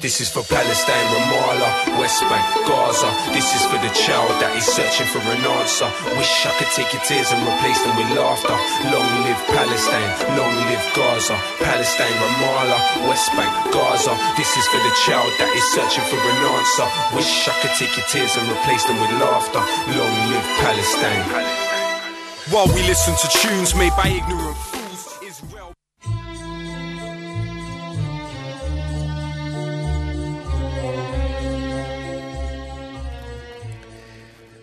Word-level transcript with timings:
This 0.00 0.20
is 0.20 0.30
for 0.30 0.42
Palestine, 0.42 1.06
Ramallah, 1.14 1.98
West 1.98 2.22
Bank, 2.26 2.42
Gaza. 2.66 3.10
This 3.34 3.46
is 3.54 3.62
for 3.66 3.78
the 3.78 3.92
child 3.94 4.30
that 4.42 4.54
is 4.56 4.66
searching 4.66 5.06
for 5.06 5.20
an 5.20 5.42
answer. 5.60 5.86
Wish 6.18 6.46
I 6.46 6.52
could 6.58 6.72
take 6.74 6.90
your 6.90 7.02
tears 7.02 7.30
and 7.30 7.38
replace 7.42 7.78
them 7.84 7.94
with 8.00 8.10
laughter. 8.16 8.56
Long 8.90 9.10
live 9.22 9.42
Palestine, 9.52 10.10
long 10.34 10.54
live 10.66 10.82
Gaza. 10.96 11.36
Palestine, 11.62 12.16
Ramallah, 12.18 12.80
West 13.06 13.30
Bank, 13.38 13.52
Gaza. 13.70 14.14
This 14.34 14.50
is 14.56 14.66
for 14.72 14.80
the 14.82 14.94
child 15.06 15.30
that 15.38 15.50
is 15.54 15.66
searching 15.70 16.06
for 16.08 16.18
an 16.18 16.38
answer. 16.50 16.86
Wish 17.14 17.46
I 17.46 17.54
could 17.62 17.74
take 17.78 17.94
your 17.94 18.06
tears 18.10 18.34
and 18.34 18.46
replace 18.50 18.82
them 18.88 18.98
with 18.98 19.12
laughter. 19.22 19.62
Long 19.94 20.16
live 20.32 20.48
Palestine. 20.62 21.26
While 22.50 22.66
we 22.74 22.82
listen 22.88 23.14
to 23.14 23.26
tunes 23.38 23.74
made 23.76 23.94
by 23.94 24.10
ignorant 24.10 24.71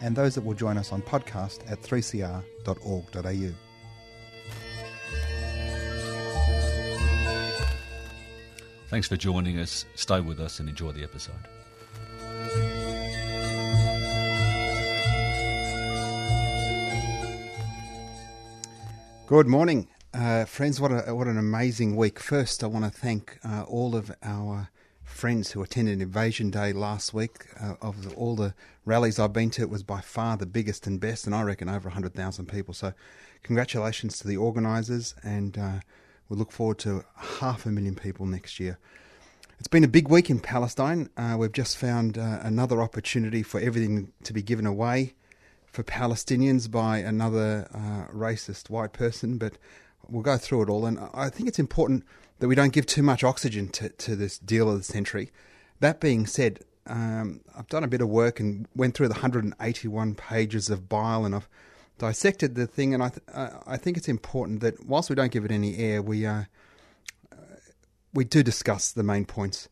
and 0.00 0.14
those 0.14 0.34
that 0.34 0.42
will 0.42 0.54
join 0.54 0.76
us 0.76 0.92
on 0.92 1.02
podcast 1.02 1.70
at 1.70 1.82
3cr.org.au. 1.82 3.54
Thanks 8.88 9.06
for 9.06 9.16
joining 9.16 9.58
us. 9.58 9.84
Stay 9.96 10.20
with 10.20 10.40
us 10.40 10.60
and 10.60 10.68
enjoy 10.68 10.92
the 10.92 11.02
episode. 11.02 11.34
Good 19.26 19.46
morning, 19.46 19.88
uh, 20.14 20.46
friends. 20.46 20.80
What 20.80 20.90
a, 20.90 21.14
what 21.14 21.26
an 21.26 21.36
amazing 21.36 21.96
week. 21.96 22.18
First, 22.18 22.64
I 22.64 22.66
want 22.66 22.86
to 22.86 22.90
thank 22.90 23.38
uh, 23.44 23.64
all 23.64 23.94
of 23.94 24.10
our 24.22 24.70
friends 25.18 25.50
who 25.50 25.60
attended 25.64 26.00
Invasion 26.00 26.48
Day 26.48 26.72
last 26.72 27.12
week. 27.12 27.46
Uh, 27.60 27.74
of 27.82 28.04
the, 28.04 28.14
all 28.14 28.36
the 28.36 28.54
rallies 28.84 29.18
I've 29.18 29.32
been 29.32 29.50
to, 29.50 29.62
it 29.62 29.68
was 29.68 29.82
by 29.82 30.00
far 30.00 30.36
the 30.36 30.46
biggest 30.46 30.86
and 30.86 31.00
best, 31.00 31.26
and 31.26 31.34
I 31.34 31.42
reckon 31.42 31.68
over 31.68 31.88
100,000 31.88 32.46
people. 32.46 32.72
So, 32.72 32.92
congratulations 33.42 34.20
to 34.20 34.28
the 34.28 34.36
organisers, 34.36 35.16
and 35.24 35.58
uh, 35.58 35.80
we 36.28 36.36
look 36.36 36.52
forward 36.52 36.78
to 36.80 37.04
half 37.16 37.66
a 37.66 37.70
million 37.70 37.96
people 37.96 38.26
next 38.26 38.60
year. 38.60 38.78
It's 39.58 39.66
been 39.66 39.82
a 39.82 39.88
big 39.88 40.06
week 40.06 40.30
in 40.30 40.38
Palestine. 40.38 41.10
Uh, 41.16 41.34
we've 41.36 41.50
just 41.50 41.76
found 41.76 42.16
uh, 42.16 42.38
another 42.42 42.80
opportunity 42.80 43.42
for 43.42 43.58
everything 43.58 44.12
to 44.22 44.32
be 44.32 44.40
given 44.40 44.66
away 44.66 45.14
for 45.66 45.82
Palestinians 45.82 46.70
by 46.70 46.98
another 46.98 47.68
uh, 47.74 48.12
racist 48.14 48.70
white 48.70 48.92
person, 48.92 49.36
but 49.36 49.54
we'll 50.08 50.22
go 50.22 50.38
through 50.38 50.62
it 50.62 50.68
all. 50.68 50.86
And 50.86 51.00
I 51.12 51.28
think 51.28 51.48
it's 51.48 51.58
important 51.58 52.04
that 52.38 52.48
we 52.48 52.54
don't 52.54 52.72
give 52.72 52.86
too 52.86 53.02
much 53.02 53.24
oxygen 53.24 53.68
to, 53.68 53.88
to 53.88 54.16
this 54.16 54.38
deal 54.38 54.70
of 54.70 54.78
the 54.78 54.84
century. 54.84 55.30
That 55.80 56.00
being 56.00 56.26
said, 56.26 56.60
um, 56.86 57.40
I've 57.56 57.68
done 57.68 57.84
a 57.84 57.88
bit 57.88 58.00
of 58.00 58.08
work 58.08 58.40
and 58.40 58.66
went 58.74 58.94
through 58.94 59.08
the 59.08 59.14
181 59.14 60.14
pages 60.14 60.70
of 60.70 60.88
bile, 60.88 61.24
and 61.24 61.34
I've 61.34 61.48
dissected 61.98 62.54
the 62.54 62.66
thing. 62.66 62.94
And 62.94 63.02
I 63.02 63.10
th- 63.10 63.52
I 63.66 63.76
think 63.76 63.96
it's 63.96 64.08
important 64.08 64.60
that 64.60 64.84
whilst 64.86 65.10
we 65.10 65.16
don't 65.16 65.32
give 65.32 65.44
it 65.44 65.50
any 65.50 65.76
air, 65.76 66.00
we 66.00 66.24
uh, 66.24 66.44
we 68.14 68.24
do 68.24 68.42
discuss 68.42 68.92
the 68.92 69.02
main 69.02 69.24
points. 69.24 69.68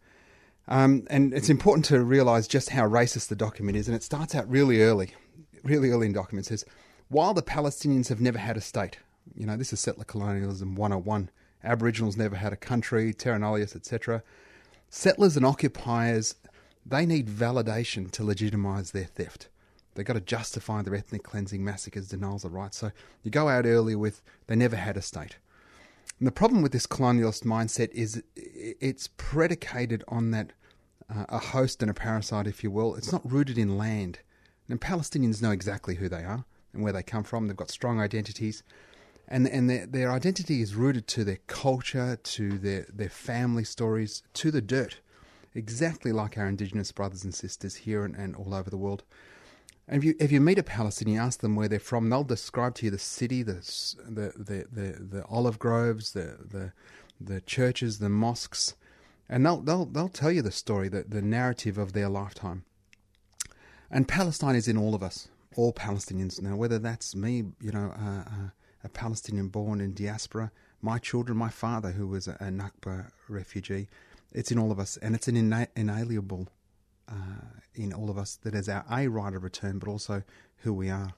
Um, 0.69 1.07
and 1.09 1.33
it's 1.33 1.49
important 1.49 1.85
to 1.87 2.03
realise 2.03 2.47
just 2.47 2.71
how 2.71 2.89
racist 2.89 3.29
the 3.29 3.37
document 3.37 3.77
is. 3.77 3.89
And 3.89 3.97
it 3.97 4.03
starts 4.03 4.35
out 4.35 4.49
really 4.51 4.83
early, 4.83 5.15
really 5.63 5.91
early 5.91 6.07
in 6.07 6.13
the 6.13 6.19
document. 6.19 6.47
It 6.47 6.51
says, 6.51 6.65
while 7.09 7.35
the 7.35 7.43
Palestinians 7.43 8.09
have 8.09 8.21
never 8.21 8.39
had 8.39 8.57
a 8.57 8.61
state, 8.61 8.99
you 9.35 9.47
know, 9.47 9.57
this 9.57 9.73
is 9.73 9.81
settler 9.81 10.05
colonialism 10.05 10.75
101. 10.75 11.31
Aboriginals 11.67 12.17
never 12.17 12.37
had 12.37 12.53
a 12.53 12.57
country, 12.57 13.13
terra 13.13 13.39
nullius, 13.39 13.77
etc. 13.77 14.23
Settlers 14.89 15.37
and 15.37 15.45
occupiers, 15.45 16.37
they 16.85 17.05
need 17.05 17.29
validation 17.29 18.11
to 18.13 18.23
legitimise 18.23 18.93
their 18.93 19.05
theft. 19.05 19.49
They've 19.95 20.07
got 20.07 20.15
to 20.15 20.21
justify 20.21 20.83
their 20.83 20.95
ethnic 20.95 21.23
cleansing, 21.23 21.65
massacres, 21.65 22.09
denials 22.09 22.45
of 22.45 22.53
rights. 22.53 22.77
So 22.77 22.93
you 23.23 23.31
go 23.31 23.49
out 23.49 23.67
early 23.67 23.97
with 23.97 24.23
they 24.47 24.55
never 24.55 24.77
had 24.77 24.97
a 24.97 25.03
state. 25.03 25.37
And 26.19 26.27
the 26.27 26.33
problem 26.33 26.63
with 26.63 26.73
this 26.73 26.87
colonialist 26.87 27.45
mindset 27.45 27.91
is 27.91 28.23
it's 28.37 29.09
predicated 29.17 30.05
on 30.09 30.31
that 30.31 30.53
uh, 31.11 31.25
a 31.29 31.39
host 31.39 31.83
and 31.83 31.91
a 31.91 31.95
parasite, 31.95 32.47
if 32.47 32.65
you 32.65 32.71
will. 32.71 32.95
It's 32.95 33.13
not 33.13 33.31
rooted 33.31 33.59
in 33.59 33.77
land. 33.77 34.21
And 34.69 34.81
Palestinians 34.81 35.43
know 35.43 35.51
exactly 35.51 35.97
who 35.97 36.09
they 36.09 36.25
are 36.25 36.45
and 36.73 36.83
where 36.83 36.93
they 36.93 37.03
come 37.03 37.25
from. 37.25 37.47
They've 37.47 37.57
got 37.57 37.71
strong 37.71 38.01
identities. 38.01 38.63
And, 39.29 39.49
and 39.49 39.69
their, 39.69 39.87
their 39.87 40.13
identity 40.13 40.63
is 40.63 40.75
rooted 40.75 41.07
to 41.09 41.25
their 41.25 41.39
culture, 41.47 42.17
to 42.17 42.59
their, 42.59 42.87
their 42.93 43.09
family 43.09 43.65
stories, 43.65 44.23
to 44.35 44.51
the 44.51 44.63
dirt, 44.63 45.01
exactly 45.55 46.13
like 46.13 46.39
our 46.39 46.47
indigenous 46.47 46.93
brothers 46.93 47.25
and 47.25 47.35
sisters 47.35 47.75
here 47.77 48.05
and, 48.05 48.15
and 48.15 48.37
all 48.37 48.55
over 48.55 48.71
the 48.71 48.77
world. 48.77 49.03
And 49.89 49.99
if 49.99 50.05
you 50.05 50.15
if 50.19 50.33
you 50.33 50.41
meet 50.41 50.59
a 50.59 50.65
Palestinian, 50.65 51.21
ask 51.21 51.41
them 51.41 51.55
where 51.55 51.69
they're 51.69 51.79
from, 51.79 52.11
they'll 52.11 52.25
describe 52.25 52.75
to 52.77 52.87
you 52.87 52.91
the 52.91 52.99
city, 52.99 53.43
the 53.43 53.55
the 54.09 54.33
the 54.37 54.67
the, 54.73 54.93
the 54.99 55.25
olive 55.29 55.59
groves, 55.59 56.13
the, 56.13 56.39
the 56.45 56.73
the 57.21 57.41
churches, 57.43 57.99
the 57.99 58.09
mosques, 58.09 58.75
and 59.29 59.47
they'll 59.47 59.61
they'll 59.61 59.87
they'll 59.87 60.09
tell 60.09 60.33
you 60.33 60.43
the 60.43 60.51
story, 60.51 60.89
the 60.89 61.05
the 61.09 61.23
narrative 61.23 61.79
of 61.79 61.93
their 61.93 62.09
lifetime. 62.09 62.65
And 63.89 64.09
Palestine 64.09 64.57
is 64.57 64.67
in 64.67 64.77
all 64.77 64.95
of 64.95 65.03
us, 65.05 65.29
all 65.55 65.73
Palestinians 65.73 66.43
now. 66.43 66.57
Whether 66.57 66.81
that's 66.81 67.15
me, 67.15 67.45
you 67.61 67.71
know, 67.71 67.95
uh, 67.97 68.29
uh, 68.29 68.49
a 68.85 68.89
Palestinian 68.89 69.49
born 69.49 69.81
in 69.81 69.95
diaspora, 69.95 70.51
my 70.83 70.99
children, 70.99 71.37
my 71.37 71.49
father 71.49 71.93
who 71.93 72.07
was 72.07 72.29
a, 72.29 72.33
a 72.33 72.45
Nakba 72.45 73.11
refugee, 73.29 73.89
it's 74.33 74.53
in 74.53 74.59
all 74.59 74.71
of 74.71 74.79
us, 74.79 74.97
and 74.99 75.15
it's 75.15 75.29
an 75.29 75.37
ina- 75.37 75.69
inalienable 75.75 76.49
uh, 77.09 77.61
in 77.75 77.93
all 77.93 78.11
of 78.11 78.19
us 78.19 78.37
that 78.43 78.55
is 78.55 78.69
our 78.69 78.85
a 78.91 79.09
right 79.09 79.35
of 79.35 79.43
return, 79.43 79.79
but 79.79 79.89
also 79.89 80.23
who 80.59 80.73
we 80.73 80.91
are. 80.91 81.15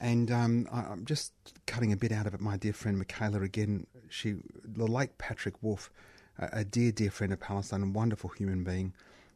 And 0.00 0.30
um, 0.30 0.68
I, 0.72 0.92
am 0.92 1.04
just 1.04 1.32
cutting 1.66 1.92
a 1.92 1.96
bit 1.96 2.12
out 2.12 2.26
of 2.26 2.34
it. 2.34 2.40
My 2.40 2.56
dear 2.56 2.72
friend 2.72 2.98
Michaela 2.98 3.40
again, 3.42 3.86
she 4.08 4.36
the 4.62 4.86
late 4.86 5.16
Patrick 5.18 5.62
Wolfe, 5.62 5.90
a, 6.38 6.48
a 6.52 6.64
dear 6.64 6.92
dear 6.92 7.10
friend 7.10 7.32
of 7.32 7.40
Palestine, 7.40 7.82
a 7.82 7.86
wonderful 7.86 8.30
human 8.30 8.64
being, 8.64 8.92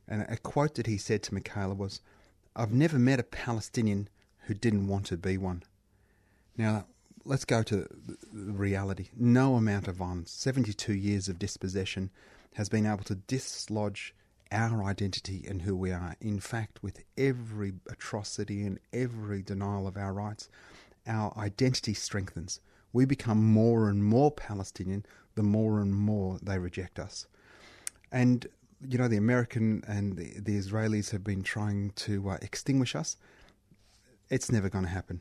and 0.06 0.26
a 0.28 0.36
quote 0.36 0.74
that 0.74 0.86
he 0.86 0.98
said 0.98 1.22
to 1.24 1.34
Michaela 1.34 1.74
was, 1.74 2.00
"I've 2.56 2.72
never 2.72 2.98
met 2.98 3.20
a 3.20 3.24
Palestinian 3.24 4.08
who 4.46 4.54
didn't 4.54 4.88
want 4.88 5.06
to 5.06 5.16
be 5.16 5.38
one." 5.38 5.62
Now 6.56 6.86
let's 7.28 7.44
go 7.44 7.62
to 7.62 7.86
reality. 8.32 9.10
No 9.14 9.56
amount 9.56 9.86
of 9.86 9.96
violence, 9.96 10.30
72 10.32 10.94
years 10.94 11.28
of 11.28 11.38
dispossession, 11.38 12.10
has 12.54 12.70
been 12.70 12.86
able 12.86 13.04
to 13.04 13.16
dislodge 13.16 14.14
our 14.50 14.82
identity 14.82 15.44
and 15.46 15.62
who 15.62 15.76
we 15.76 15.92
are. 15.92 16.16
In 16.22 16.40
fact, 16.40 16.82
with 16.82 17.04
every 17.18 17.74
atrocity 17.86 18.64
and 18.64 18.78
every 18.94 19.42
denial 19.42 19.86
of 19.86 19.98
our 19.98 20.14
rights, 20.14 20.48
our 21.06 21.36
identity 21.36 21.92
strengthens. 21.92 22.60
We 22.94 23.04
become 23.04 23.44
more 23.44 23.90
and 23.90 24.02
more 24.02 24.30
Palestinian 24.30 25.04
the 25.34 25.42
more 25.42 25.80
and 25.80 25.94
more 25.94 26.38
they 26.42 26.58
reject 26.58 26.98
us. 26.98 27.26
And, 28.10 28.46
you 28.88 28.96
know, 28.96 29.06
the 29.06 29.18
American 29.18 29.84
and 29.86 30.16
the, 30.16 30.40
the 30.40 30.58
Israelis 30.58 31.10
have 31.10 31.24
been 31.24 31.42
trying 31.42 31.90
to 31.96 32.30
uh, 32.30 32.38
extinguish 32.40 32.96
us. 32.96 33.18
It's 34.30 34.50
never 34.50 34.70
going 34.70 34.84
to 34.84 34.90
happen. 34.90 35.20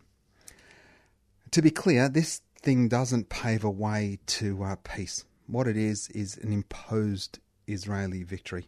To 1.52 1.62
be 1.62 1.72
clear, 1.72 2.10
this 2.10 2.42
thing 2.62 2.90
doesn't 2.90 3.30
pave 3.30 3.64
a 3.64 3.70
way 3.70 4.20
to 4.26 4.64
uh, 4.64 4.76
peace. 4.84 5.24
What 5.46 5.68
it 5.68 5.78
is, 5.78 6.10
is 6.10 6.38
an 6.38 6.52
imposed 6.52 7.40
Israeli 7.68 8.24
victory. 8.24 8.68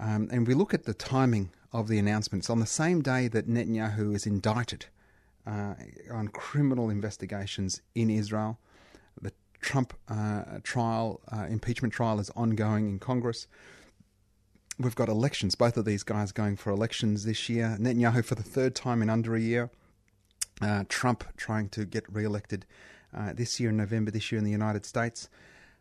Um, 0.00 0.28
and 0.32 0.46
we 0.46 0.54
look 0.54 0.72
at 0.72 0.84
the 0.84 0.94
timing 0.94 1.50
of 1.72 1.88
the 1.88 1.98
announcements 1.98 2.48
on 2.48 2.60
the 2.60 2.66
same 2.66 3.02
day 3.02 3.28
that 3.28 3.48
Netanyahu 3.48 4.14
is 4.14 4.24
indicted 4.26 4.86
uh, 5.46 5.74
on 6.10 6.28
criminal 6.28 6.88
investigations 6.88 7.82
in 7.94 8.08
Israel. 8.08 8.58
The 9.20 9.32
Trump 9.60 9.92
uh, 10.08 10.60
trial, 10.62 11.20
uh, 11.30 11.46
impeachment 11.50 11.92
trial, 11.92 12.18
is 12.18 12.30
ongoing 12.30 12.88
in 12.88 12.98
Congress. 12.98 13.46
We've 14.78 14.94
got 14.94 15.08
elections, 15.08 15.54
both 15.54 15.76
of 15.76 15.84
these 15.84 16.02
guys 16.02 16.32
going 16.32 16.56
for 16.56 16.70
elections 16.70 17.24
this 17.24 17.48
year. 17.48 17.76
Netanyahu 17.78 18.24
for 18.24 18.36
the 18.36 18.42
third 18.42 18.74
time 18.74 19.02
in 19.02 19.10
under 19.10 19.34
a 19.34 19.40
year. 19.40 19.70
Uh, 20.60 20.84
Trump 20.88 21.24
trying 21.36 21.68
to 21.70 21.84
get 21.84 22.04
re 22.10 22.24
elected 22.24 22.64
uh, 23.14 23.32
this 23.32 23.60
year 23.60 23.70
in 23.70 23.76
November, 23.76 24.10
this 24.10 24.32
year 24.32 24.38
in 24.38 24.44
the 24.44 24.50
United 24.50 24.86
States. 24.86 25.28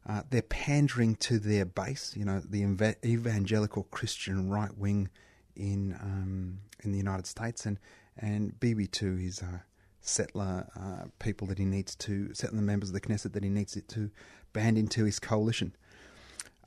Uh, 0.07 0.21
they're 0.29 0.41
pandering 0.43 1.15
to 1.15 1.39
their 1.39 1.65
base, 1.65 2.13
you 2.15 2.23
know, 2.23 2.39
the 2.39 2.61
eva- 2.61 2.95
evangelical 3.03 3.83
Christian 3.89 4.49
right 4.49 4.77
wing 4.77 5.09
in 5.55 5.93
um, 6.01 6.59
in 6.83 6.91
the 6.91 6.97
United 6.97 7.25
States, 7.25 7.65
and 7.65 7.79
and 8.17 8.59
Bibi 8.59 8.87
to 8.87 9.15
his 9.15 9.41
uh, 9.41 9.59
settler 10.01 10.67
uh, 10.79 11.07
people 11.19 11.47
that 11.47 11.57
he 11.57 11.65
needs 11.65 11.95
to 11.95 12.33
settler 12.33 12.61
members 12.61 12.89
of 12.89 12.93
the 12.93 13.01
Knesset 13.01 13.33
that 13.33 13.43
he 13.43 13.49
needs 13.49 13.75
it 13.75 13.87
to 13.89 14.11
band 14.53 14.77
into 14.77 15.05
his 15.05 15.19
coalition. 15.19 15.75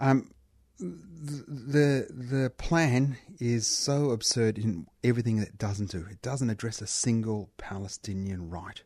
Um, 0.00 0.30
the 0.78 2.06
the 2.10 2.52
plan 2.56 3.16
is 3.40 3.66
so 3.66 4.10
absurd 4.10 4.58
in 4.58 4.86
everything 5.02 5.36
that 5.38 5.48
it 5.48 5.58
doesn't 5.58 5.90
do. 5.90 6.06
It 6.10 6.22
doesn't 6.22 6.50
address 6.50 6.80
a 6.80 6.86
single 6.86 7.50
Palestinian 7.56 8.48
right. 8.48 8.82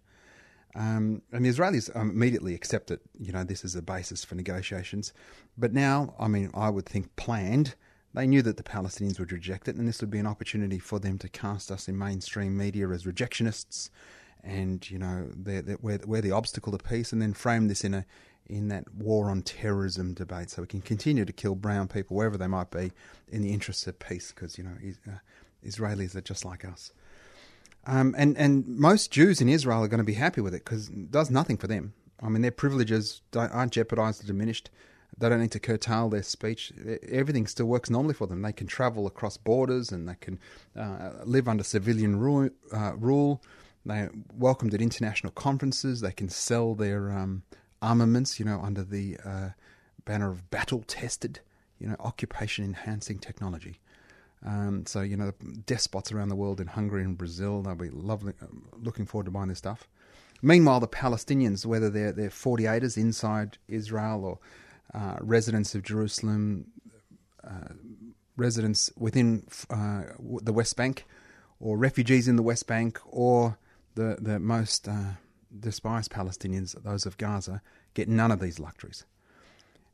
Um, 0.74 1.20
and 1.32 1.44
the 1.44 1.50
Israelis 1.50 1.94
immediately 1.94 2.54
accept 2.54 2.86
that 2.86 3.00
you 3.18 3.32
know 3.32 3.44
this 3.44 3.64
is 3.64 3.76
a 3.76 3.82
basis 3.82 4.24
for 4.24 4.34
negotiations. 4.34 5.12
But 5.58 5.74
now, 5.74 6.14
I 6.18 6.28
mean, 6.28 6.50
I 6.54 6.70
would 6.70 6.86
think 6.86 7.14
planned. 7.16 7.74
They 8.14 8.26
knew 8.26 8.42
that 8.42 8.56
the 8.56 8.62
Palestinians 8.62 9.18
would 9.18 9.32
reject 9.32 9.68
it, 9.68 9.76
and 9.76 9.86
this 9.88 10.00
would 10.00 10.10
be 10.10 10.18
an 10.18 10.26
opportunity 10.26 10.78
for 10.78 10.98
them 10.98 11.18
to 11.18 11.28
cast 11.28 11.70
us 11.70 11.88
in 11.88 11.98
mainstream 11.98 12.56
media 12.56 12.88
as 12.90 13.04
rejectionists, 13.04 13.88
and 14.42 14.88
you 14.90 14.98
know, 14.98 15.28
they're, 15.34 15.62
they're, 15.62 15.78
we're, 15.80 16.00
we're 16.04 16.20
the 16.20 16.30
obstacle 16.30 16.76
to 16.76 16.78
peace, 16.78 17.12
and 17.12 17.22
then 17.22 17.32
frame 17.32 17.68
this 17.68 17.84
in 17.84 17.94
a 17.94 18.04
in 18.46 18.68
that 18.68 18.92
war 18.94 19.30
on 19.30 19.42
terrorism 19.42 20.14
debate, 20.14 20.50
so 20.50 20.62
we 20.62 20.68
can 20.68 20.82
continue 20.82 21.24
to 21.24 21.32
kill 21.32 21.54
brown 21.54 21.88
people 21.88 22.16
wherever 22.16 22.36
they 22.36 22.46
might 22.46 22.70
be 22.70 22.92
in 23.28 23.42
the 23.42 23.52
interests 23.52 23.86
of 23.86 23.98
peace, 23.98 24.32
because 24.32 24.58
you 24.58 24.64
know 24.64 24.76
uh, 25.08 25.18
Israelis 25.64 26.14
are 26.14 26.20
just 26.20 26.44
like 26.44 26.64
us. 26.64 26.92
Um, 27.86 28.14
and 28.16 28.36
and 28.36 28.66
most 28.66 29.10
Jews 29.10 29.40
in 29.40 29.48
Israel 29.48 29.82
are 29.82 29.88
going 29.88 29.98
to 29.98 30.04
be 30.04 30.14
happy 30.14 30.40
with 30.40 30.54
it 30.54 30.64
because 30.64 30.88
it 30.88 31.10
does 31.10 31.30
nothing 31.30 31.56
for 31.56 31.66
them. 31.66 31.94
I 32.22 32.28
mean, 32.28 32.42
their 32.42 32.52
privileges 32.52 33.20
aren't 33.34 33.72
jeopardized 33.72 34.22
or 34.22 34.26
diminished. 34.26 34.70
They 35.18 35.28
don't 35.28 35.40
need 35.40 35.50
to 35.52 35.60
curtail 35.60 36.08
their 36.08 36.22
speech. 36.22 36.72
Everything 37.08 37.46
still 37.46 37.66
works 37.66 37.90
normally 37.90 38.14
for 38.14 38.26
them. 38.26 38.42
They 38.42 38.52
can 38.52 38.66
travel 38.66 39.06
across 39.06 39.36
borders 39.36 39.90
and 39.90 40.08
they 40.08 40.14
can 40.20 40.38
uh, 40.76 41.10
live 41.24 41.48
under 41.48 41.64
civilian 41.64 42.18
rule. 42.18 42.48
Uh, 42.72 42.94
rule. 42.96 43.42
They're 43.84 44.12
welcomed 44.32 44.74
at 44.74 44.80
international 44.80 45.32
conferences. 45.32 46.00
They 46.00 46.12
can 46.12 46.28
sell 46.28 46.74
their 46.74 47.10
um, 47.10 47.42
armaments, 47.82 48.38
you 48.38 48.46
know, 48.46 48.60
under 48.62 48.82
the 48.82 49.18
uh, 49.24 49.50
banner 50.04 50.30
of 50.30 50.50
battle 50.50 50.82
tested, 50.86 51.40
you 51.78 51.86
know, 51.86 51.96
occupation 52.00 52.64
enhancing 52.64 53.18
technology. 53.18 53.80
Um, 54.44 54.86
so, 54.86 55.02
you 55.02 55.16
know, 55.16 55.32
despots 55.66 56.10
around 56.10 56.28
the 56.28 56.36
world 56.36 56.60
in 56.60 56.68
Hungary 56.68 57.04
and 57.04 57.16
Brazil, 57.16 57.62
they'll 57.62 57.74
be 57.74 57.90
lovely, 57.90 58.32
uh, 58.42 58.46
looking 58.80 59.06
forward 59.06 59.26
to 59.26 59.30
buying 59.30 59.48
this 59.48 59.58
stuff. 59.58 59.86
Meanwhile, 60.40 60.80
the 60.80 60.88
Palestinians, 60.88 61.64
whether 61.64 61.88
they're, 61.88 62.12
they're 62.12 62.30
48ers 62.30 62.96
inside 62.96 63.58
Israel 63.68 64.24
or 64.24 64.38
uh, 64.92 65.16
residents 65.20 65.74
of 65.74 65.84
Jerusalem, 65.84 66.66
uh, 67.44 67.74
residents 68.36 68.90
within 68.98 69.46
uh, 69.70 70.02
the 70.18 70.52
West 70.52 70.76
Bank, 70.76 71.04
or 71.60 71.78
refugees 71.78 72.26
in 72.26 72.34
the 72.34 72.42
West 72.42 72.66
Bank, 72.66 72.98
or 73.06 73.58
the, 73.94 74.16
the 74.20 74.40
most 74.40 74.88
uh, 74.88 75.12
despised 75.58 76.10
Palestinians, 76.10 76.80
those 76.82 77.06
of 77.06 77.18
Gaza, 77.18 77.62
get 77.94 78.08
none 78.08 78.30
of 78.30 78.40
these 78.40 78.58
luxuries. 78.58 79.04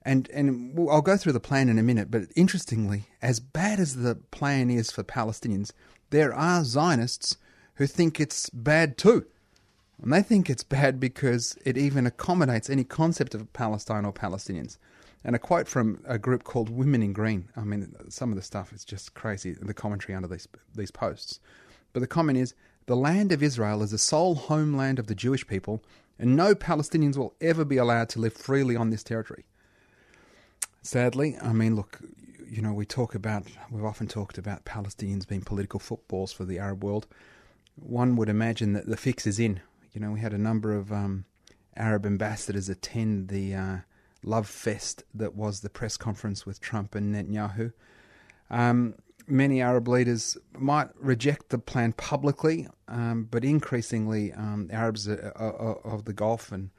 And 0.03 0.31
and 0.31 0.79
I'll 0.91 1.03
go 1.03 1.17
through 1.17 1.33
the 1.33 1.41
plan 1.41 1.69
in 1.69 1.79
a 1.79 1.83
minute, 1.83 2.11
but 2.11 2.23
interestingly, 2.37 3.09
as 3.21 3.41
bad 3.41 3.81
as 3.81 3.97
the 3.97 4.15
plan 4.31 4.71
is 4.71 4.91
for 4.91 5.03
Palestinians, 5.03 5.73
there 6.11 6.33
are 6.33 6.65
Zionists 6.65 7.37
who 7.75 7.87
think 7.87 8.21
it's 8.21 8.49
bad 8.51 8.97
too. 8.97 9.27
And 10.01 10.13
they 10.13 10.23
think 10.23 10.49
it's 10.49 10.63
bad 10.63 11.01
because 11.01 11.57
it 11.65 11.77
even 11.77 12.07
accommodates 12.07 12.71
any 12.71 12.85
concept 12.85 13.35
of 13.35 13.53
Palestine 13.53 14.05
or 14.05 14.13
Palestinians. 14.13 14.79
And 15.25 15.35
a 15.35 15.39
quote 15.39 15.67
from 15.67 16.01
a 16.07 16.19
group 16.19 16.45
called 16.45 16.71
Women 16.71 17.03
in 17.03 17.13
Green. 17.13 17.49
I 17.57 17.63
mean, 17.63 17.93
some 18.09 18.31
of 18.31 18.37
the 18.37 18.43
stuff 18.43 18.73
is 18.73 18.85
just 18.85 19.15
crazy, 19.15 19.53
the 19.61 19.75
commentary 19.75 20.15
under 20.15 20.29
these, 20.29 20.47
these 20.75 20.93
posts. 20.93 21.41
But 21.93 22.01
the 22.01 22.07
comment 22.07 22.39
is 22.39 22.55
The 22.89 22.97
land 22.97 23.33
of 23.33 23.43
Israel 23.43 23.83
is 23.83 23.91
the 23.91 23.99
sole 23.99 24.35
homeland 24.35 24.99
of 24.99 25.09
the 25.09 25.15
Jewish 25.15 25.47
people, 25.47 25.85
and 26.19 26.35
no 26.35 26.55
Palestinians 26.55 27.19
will 27.19 27.35
ever 27.39 27.63
be 27.63 27.77
allowed 27.77 28.09
to 28.09 28.19
live 28.19 28.33
freely 28.33 28.77
on 28.77 28.89
this 28.89 29.03
territory. 29.03 29.45
Sadly, 30.81 31.37
I 31.43 31.53
mean, 31.53 31.77
look, 31.77 32.01
you 32.49 32.63
know, 32.63 32.73
we 32.73 32.87
talk 32.87 33.15
about, 33.15 33.43
we've 33.71 33.85
often 33.85 34.09
talked 34.09 34.39
about 34.39 34.65
Palestinians 34.65 35.29
being 35.29 35.43
political 35.43 35.79
footballs 35.79 36.33
for 36.33 36.47
the 36.47 36.59
Arab 36.59 36.83
world. 36.83 37.07
One 37.75 38.17
would 38.17 38.31
imagine 38.31 38.73
that 38.73 38.87
the 38.87 38.97
fix 38.97 39.27
is 39.27 39.39
in. 39.39 39.61
You 39.93 40.01
know, 40.01 40.13
we 40.13 40.21
had 40.21 40.33
a 40.33 40.39
number 40.39 40.75
of 40.75 40.91
um, 40.91 41.27
Arab 41.77 42.07
ambassadors 42.07 42.71
attend 42.71 43.29
the 43.29 43.55
uh, 43.55 43.77
love 44.23 44.49
fest 44.49 45.03
that 45.13 45.35
was 45.35 45.61
the 45.61 45.69
press 45.69 45.99
conference 45.99 46.47
with 46.47 46.59
Trump 46.63 46.95
and 46.95 47.15
Netanyahu. 47.15 47.75
Um, 48.49 48.95
many 49.29 49.61
Arab 49.61 49.89
leaders 49.89 50.37
might 50.59 50.89
reject 50.99 51.51
the 51.51 51.59
plan 51.59 51.93
publicly, 51.93 52.67
um, 52.89 53.29
but 53.31 53.45
increasingly, 53.45 54.33
um, 54.33 54.69
Arabs 54.73 55.09
uh, 55.09 55.33
uh, 55.39 55.45
uh, 55.45 55.75
of 55.85 56.05
the 56.05 56.13
Gulf 56.13 56.51
and 56.53 56.71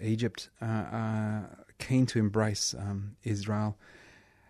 Egypt 0.00 0.50
are 0.60 1.66
keen 1.78 2.06
to 2.06 2.18
embrace 2.18 2.74
um, 2.74 3.16
Israel 3.24 3.76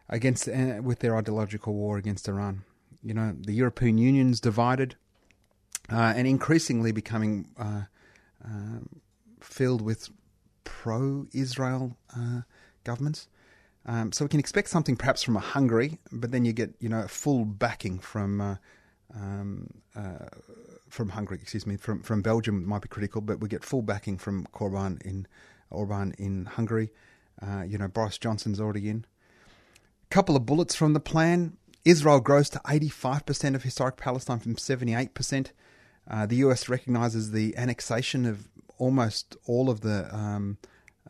against 0.09 0.49
uh, 0.49 0.81
with 0.83 0.99
their 1.01 1.17
ideological 1.17 1.75
war 1.75 1.97
against 1.97 2.29
Iran. 2.29 2.65
You 3.03 3.15
know, 3.15 3.35
the 3.39 3.53
European 3.53 3.99
Union's 3.99 4.41
divided 4.41 4.97
uh, 5.91 6.15
and 6.17 6.27
increasingly 6.27 6.93
becoming 6.93 7.49
uh, 7.59 7.83
filled 9.41 9.83
with 9.83 10.11
pro-Israel 10.65 11.97
governments. 12.85 13.29
Um, 13.87 14.13
so 14.13 14.25
we 14.25 14.29
can 14.29 14.41
expect 14.41 14.69
something 14.69 14.97
perhaps 14.97 15.23
from 15.23 15.37
a 15.37 15.41
Hungary, 15.41 15.99
but 16.11 16.31
then 16.31 16.45
you 16.45 16.53
get 16.53 16.75
you 16.81 16.89
know 16.89 17.07
full 17.07 17.45
backing 17.45 17.99
from 17.99 18.41
uh, 18.41 18.57
um, 19.15 19.69
uh, 19.95 20.27
from 20.89 21.11
Hungary. 21.11 21.39
Excuse 21.43 21.67
me, 21.67 21.77
from 21.77 22.03
from 22.03 22.23
Belgium 22.23 22.67
might 22.67 22.83
be 22.83 22.89
critical, 22.89 23.21
but 23.21 23.41
we 23.41 23.49
get 23.49 23.65
full 23.65 23.83
backing 23.83 24.17
from 24.17 24.47
Orban 24.55 24.99
in 25.05 25.27
Orban 25.71 26.15
in 26.19 26.47
Hungary. 26.47 26.91
Uh, 27.43 27.63
you 27.63 27.77
know 27.77 27.89
Boris 27.89 28.17
Johnson's 28.17 28.61
already 28.61 28.89
in. 28.89 29.05
Couple 30.11 30.37
of 30.37 30.47
bullets 30.47 30.75
from 30.75 30.93
the 30.93 31.01
plan. 31.01 31.57
Israel 31.85 32.21
grows 32.21 32.49
to 32.51 32.59
85% 32.61 33.55
of 33.55 33.63
historic 33.63 33.97
Palestine 33.97 34.39
from 34.39 34.55
78%. 34.57 35.49
Uh, 36.09 36.25
the 36.25 36.37
US 36.37 36.69
recognizes 36.69 37.33
the 37.33 37.57
annexation 37.59 38.25
of 38.25 38.49
almost 38.79 39.37
all 39.47 39.69
of 39.69 39.81
the 39.81 40.15
um, 40.15 40.59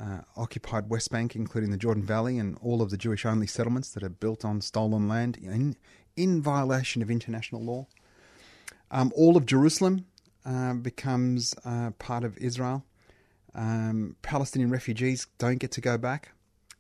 uh, 0.01 0.21
occupied 0.37 0.91
West 0.91 1.11
Bank, 1.11 1.37
including 1.37 1.71
the 1.71 1.77
Jordan 1.77 2.03
Valley 2.03 2.39
and 2.39 2.59
all 2.61 2.83
of 2.83 2.91
the 2.91 2.97
Jewish 2.97 3.25
only 3.25 3.47
settlements 3.47 3.91
that 3.91 4.03
are 4.03 4.09
built 4.09 4.45
on 4.45 4.61
stolen 4.61 5.09
land 5.09 5.37
in, 5.37 5.77
in 6.17 6.43
violation 6.43 7.03
of 7.03 7.11
international 7.11 7.63
law. 7.63 7.87
Um, 8.91 9.13
all 9.15 9.37
of 9.37 9.47
Jerusalem 9.47 10.07
uh, 10.45 10.75
becomes 10.75 11.55
uh, 11.65 11.91
part 11.99 12.25
of 12.25 12.37
Israel. 12.39 12.85
Um, 13.55 14.17
Palestinian 14.23 14.71
refugees 14.71 15.27
don't 15.39 15.59
get 15.59 15.71
to 15.73 15.81
go 15.81 15.97
back, 15.97 16.33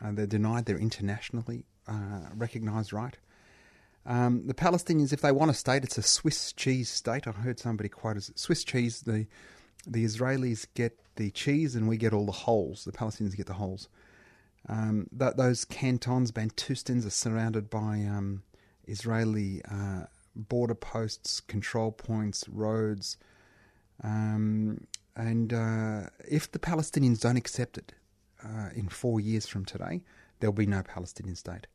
uh, 0.04 0.12
they're 0.12 0.26
denied 0.26 0.66
their 0.66 0.78
internationally 0.78 1.64
uh, 1.86 2.28
recognized 2.34 2.92
right. 2.92 3.16
Um, 4.06 4.46
the 4.46 4.54
Palestinians, 4.54 5.12
if 5.12 5.20
they 5.22 5.32
want 5.32 5.50
a 5.50 5.54
state, 5.54 5.84
it's 5.84 5.96
a 5.96 6.02
Swiss 6.02 6.52
cheese 6.52 6.90
state. 6.90 7.26
I 7.26 7.30
heard 7.30 7.58
somebody 7.58 7.88
quote 7.88 8.16
as 8.16 8.30
Swiss 8.34 8.64
cheese. 8.64 9.02
The 9.02 9.26
the 9.86 10.04
Israelis 10.04 10.66
get 10.74 10.98
the 11.16 11.30
cheese 11.30 11.74
and 11.74 11.88
we 11.88 11.96
get 11.96 12.12
all 12.12 12.26
the 12.26 12.32
holes. 12.32 12.84
The 12.84 12.92
Palestinians 12.92 13.36
get 13.36 13.46
the 13.46 13.54
holes. 13.54 13.88
Um, 14.68 15.08
th- 15.16 15.34
those 15.36 15.64
cantons, 15.64 16.32
Bantustans, 16.32 17.06
are 17.06 17.10
surrounded 17.10 17.68
by 17.68 18.04
um, 18.08 18.42
Israeli 18.86 19.62
uh, 19.70 20.04
border 20.34 20.74
posts, 20.74 21.40
control 21.40 21.92
points, 21.92 22.48
roads. 22.48 23.16
Um, 24.02 24.86
and 25.16 25.52
uh, 25.52 26.02
if 26.28 26.50
the 26.50 26.58
Palestinians 26.58 27.20
don't 27.20 27.36
accept 27.36 27.78
it 27.78 27.92
uh, 28.42 28.70
in 28.74 28.88
four 28.88 29.20
years 29.20 29.46
from 29.46 29.64
today, 29.64 30.02
there'll 30.40 30.52
be 30.52 30.66
no 30.66 30.82
Palestinian 30.82 31.36
state. 31.36 31.66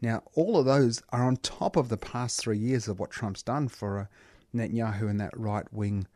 Now, 0.00 0.22
all 0.34 0.58
of 0.58 0.66
those 0.66 1.00
are 1.10 1.24
on 1.24 1.36
top 1.36 1.76
of 1.76 1.88
the 1.88 1.96
past 1.96 2.40
three 2.40 2.58
years 2.58 2.88
of 2.88 2.98
what 2.98 3.10
Trump's 3.10 3.42
done 3.42 3.68
for 3.68 4.00
uh, 4.00 4.06
Netanyahu 4.54 5.08
and 5.08 5.20
that 5.20 5.38
right 5.38 5.72
wing 5.72 6.06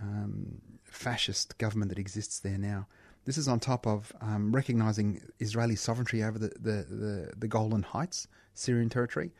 um, 0.00 0.60
fascist 0.84 1.58
government 1.58 1.90
that 1.90 1.98
exists 1.98 2.40
there 2.40 2.58
now. 2.58 2.86
This 3.24 3.36
is 3.36 3.48
on 3.48 3.60
top 3.60 3.86
of 3.86 4.12
um, 4.20 4.52
recognizing 4.52 5.20
Israeli 5.38 5.76
sovereignty 5.76 6.22
over 6.22 6.38
the, 6.38 6.48
the, 6.48 6.86
the, 6.88 7.32
the, 7.36 7.48
Golan 7.48 7.82
Heights, 7.82 8.26
Syrian 8.54 8.88
territory. 8.88 9.32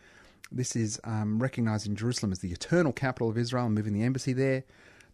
This 0.52 0.76
is 0.76 1.00
um, 1.04 1.38
recognizing 1.38 1.96
Jerusalem 1.96 2.32
as 2.32 2.40
the 2.40 2.52
eternal 2.52 2.92
capital 2.92 3.30
of 3.30 3.38
Israel 3.38 3.66
and 3.66 3.74
moving 3.74 3.94
the 3.94 4.02
embassy 4.02 4.32
there. 4.32 4.64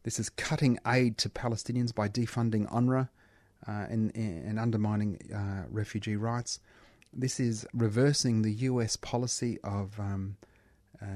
This 0.02 0.18
is 0.18 0.28
cutting 0.28 0.78
aid 0.86 1.18
to 1.18 1.28
Palestinians 1.28 1.94
by 1.94 2.08
defunding 2.08 2.70
UNRWA 2.72 3.08
uh, 3.66 3.70
and, 3.88 4.14
and, 4.14 4.58
undermining 4.58 5.18
uh, 5.34 5.66
refugee 5.70 6.16
rights. 6.16 6.60
This 7.12 7.40
is 7.40 7.66
reversing 7.72 8.42
the 8.42 8.52
US 8.52 8.96
policy 8.96 9.58
of 9.64 9.98
um, 9.98 10.36
uh, 11.00 11.06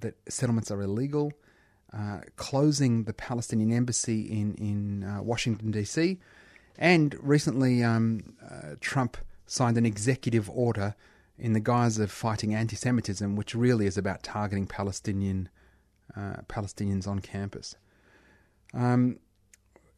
that 0.00 0.16
settlements 0.28 0.70
are 0.70 0.82
illegal 0.82 1.32
uh, 1.92 2.20
closing 2.36 3.04
the 3.04 3.12
Palestinian 3.12 3.72
embassy 3.72 4.22
in 4.22 4.54
in 4.54 5.04
uh, 5.04 5.22
Washington 5.22 5.70
D.C. 5.70 6.18
And 6.76 7.16
recently, 7.20 7.82
um, 7.82 8.34
uh, 8.44 8.74
Trump 8.80 9.16
signed 9.46 9.76
an 9.78 9.86
executive 9.86 10.48
order 10.50 10.94
in 11.38 11.52
the 11.52 11.60
guise 11.60 11.98
of 11.98 12.10
fighting 12.10 12.54
anti-Semitism, 12.54 13.34
which 13.36 13.54
really 13.54 13.86
is 13.86 13.96
about 13.96 14.22
targeting 14.22 14.66
Palestinian 14.66 15.48
uh, 16.16 16.42
Palestinians 16.48 17.06
on 17.06 17.20
campus. 17.20 17.74
Um, 18.74 19.18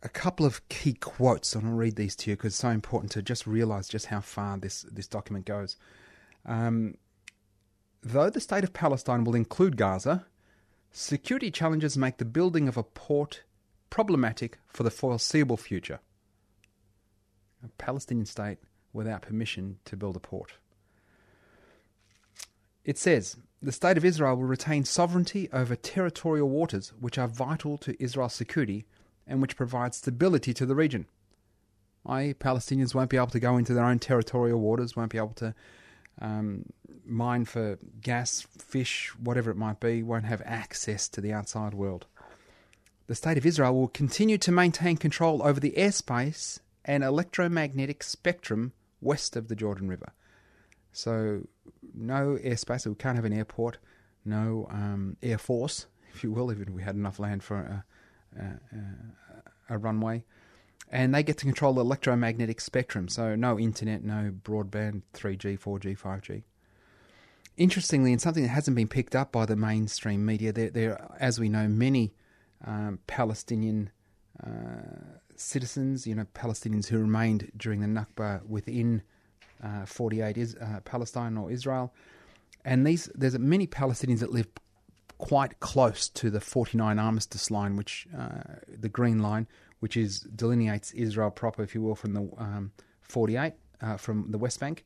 a 0.02 0.09
couple 0.09 0.47
of 0.47 0.66
key 0.68 0.94
quotes. 0.94 1.54
and 1.54 1.64
to 1.64 1.70
read 1.70 1.97
these 1.97 2.16
to 2.16 2.30
you 2.30 2.37
because 2.37 2.52
it's 2.52 2.59
so 2.59 2.68
important 2.70 3.12
to 3.12 3.23
just 3.23 3.47
realize 3.47 3.88
just 3.88 4.06
how 4.06 4.20
far 4.20 4.59
this 4.59 4.87
this 4.90 5.06
document 5.06 5.47
goes. 5.47 5.76
Um, 6.47 6.97
though 8.02 8.30
the 8.30 8.40
state 8.40 8.64
of 8.64 8.73
Palestine 8.73 9.25
will 9.25 9.35
include 9.35 9.76
Gaza, 9.76 10.26
security 10.92 11.50
challenges 11.50 11.97
make 11.97 12.18
the 12.18 12.25
building 12.25 12.68
of 12.68 12.76
a 12.76 12.82
port 12.82 13.42
problematic 13.90 14.59
for 14.68 14.82
the 14.82 14.90
foreseeable 14.90 15.56
future. 15.56 16.00
A 17.64 17.68
Palestinian 17.78 18.26
state 18.26 18.59
without 18.92 19.23
permission 19.23 19.78
to 19.85 19.97
build 19.97 20.16
a 20.16 20.20
port. 20.20 20.54
It 22.85 22.99
says 22.99 23.37
the 23.62 23.73
state 23.73 23.97
of 23.97 24.04
Israel 24.04 24.37
will 24.37 24.44
retain 24.44 24.85
sovereignty 24.85 25.49
over 25.52 25.76
territorial 25.76 26.49
waters 26.49 26.92
which 26.99 27.18
are 27.18 27.28
vital 27.28 27.76
to 27.78 28.02
Israel's 28.02 28.35
security 28.35 28.87
and 29.26 29.40
which 29.42 29.56
provide 29.56 29.94
stability 29.94 30.54
to 30.54 30.66
the 30.66 30.75
region. 30.75 31.06
I, 32.06 32.35
Palestinians 32.40 32.94
won't 32.94 33.11
be 33.11 33.18
able 33.18 33.26
to 33.28 33.40
go 33.40 33.59
into 33.59 33.75
their 33.75 33.85
own 33.85 33.99
territorial 33.99 34.61
waters, 34.61 34.97
won't 34.97 35.12
be 35.12 35.18
able 35.18 35.35
to 35.35 35.54
um, 36.21 36.67
mine 37.05 37.45
for 37.45 37.79
gas, 38.00 38.40
fish, 38.59 39.12
whatever 39.19 39.50
it 39.50 39.57
might 39.57 39.81
be, 39.81 40.02
won't 40.02 40.26
have 40.26 40.43
access 40.45 41.09
to 41.09 41.21
the 41.21 41.33
outside 41.33 41.75
world. 41.75 42.07
The 43.07 43.14
State 43.14 43.38
of 43.38 43.47
Israel 43.47 43.75
will 43.75 43.88
continue 43.88 44.38
to 44.38 44.52
maintain 44.52 44.97
control 44.97 45.43
over 45.43 45.59
the 45.59 45.75
airspace 45.76 46.61
and 46.85 47.02
electromagnetic 47.02 48.02
spectrum 48.02 48.73
west 49.00 49.37
of 49.37 49.49
the 49.49 49.57
Jordan 49.57 49.88
River. 49.88 50.12
So, 50.93 51.47
no 51.95 52.38
airspace, 52.43 52.83
so 52.83 52.90
we 52.90 52.97
can't 52.97 53.17
have 53.17 53.25
an 53.25 53.33
airport, 53.33 53.79
no 54.25 54.67
um, 54.71 55.17
air 55.23 55.38
force, 55.38 55.87
if 56.14 56.23
you 56.23 56.31
will, 56.33 56.52
even 56.52 56.69
if 56.69 56.75
we 56.75 56.83
had 56.83 56.95
enough 56.95 57.19
land 57.19 57.43
for 57.43 57.57
a, 57.57 57.85
a, 58.38 59.75
a 59.75 59.79
runway. 59.79 60.25
And 60.90 61.14
they 61.14 61.23
get 61.23 61.38
to 61.38 61.44
control 61.44 61.73
the 61.75 61.82
electromagnetic 61.82 62.61
spectrum, 62.61 63.09
so 63.09 63.37
no 63.37 63.59
internet, 63.59 64.02
no 64.02 64.32
broadband, 64.42 65.02
3G, 65.14 65.59
4G, 65.59 65.97
5G. 65.97 66.42
Interestingly, 67.56 68.12
and 68.12 68.20
something 68.20 68.42
that 68.42 68.49
hasn't 68.49 68.75
been 68.75 68.88
picked 68.88 69.14
up 69.14 69.30
by 69.30 69.47
the 69.47 69.54
mainstream 69.54 70.25
media, 70.26 70.52
there, 70.52 70.70
there 70.70 71.16
as 71.20 71.38
we 71.38 71.49
know, 71.49 71.68
many 71.68 72.12
um, 72.66 72.99
Palestinian 73.06 73.90
uh, 74.44 75.20
citizens, 75.37 76.06
you 76.06 76.14
know, 76.14 76.26
Palestinians 76.35 76.88
who 76.88 76.99
remained 76.99 77.52
during 77.56 77.80
the 77.80 77.87
Nakba 77.87 78.44
within 78.47 79.02
uh, 79.62 79.85
48 79.85 80.37
is 80.38 80.56
uh, 80.56 80.80
Palestine 80.85 81.37
or 81.37 81.50
Israel, 81.50 81.94
and 82.64 82.87
these 82.87 83.11
there's 83.14 83.38
many 83.38 83.66
Palestinians 83.66 84.20
that 84.20 84.32
live 84.32 84.49
quite 85.18 85.61
close 85.61 86.09
to 86.09 86.30
the 86.30 86.40
49 86.40 86.99
armistice 86.99 87.50
line, 87.50 87.76
which 87.76 88.06
uh, 88.16 88.56
the 88.68 88.88
green 88.88 89.18
line, 89.18 89.47
which 89.80 89.96
is 89.96 90.20
delineates 90.20 90.92
Israel 90.92 91.30
proper, 91.30 91.62
if 91.62 91.75
you 91.75 91.82
will, 91.82 91.94
from 91.94 92.14
the 92.14 92.30
um, 92.38 92.72
48 93.02 93.52
uh, 93.80 93.96
from 93.96 94.30
the 94.30 94.38
West 94.38 94.60
Bank, 94.60 94.84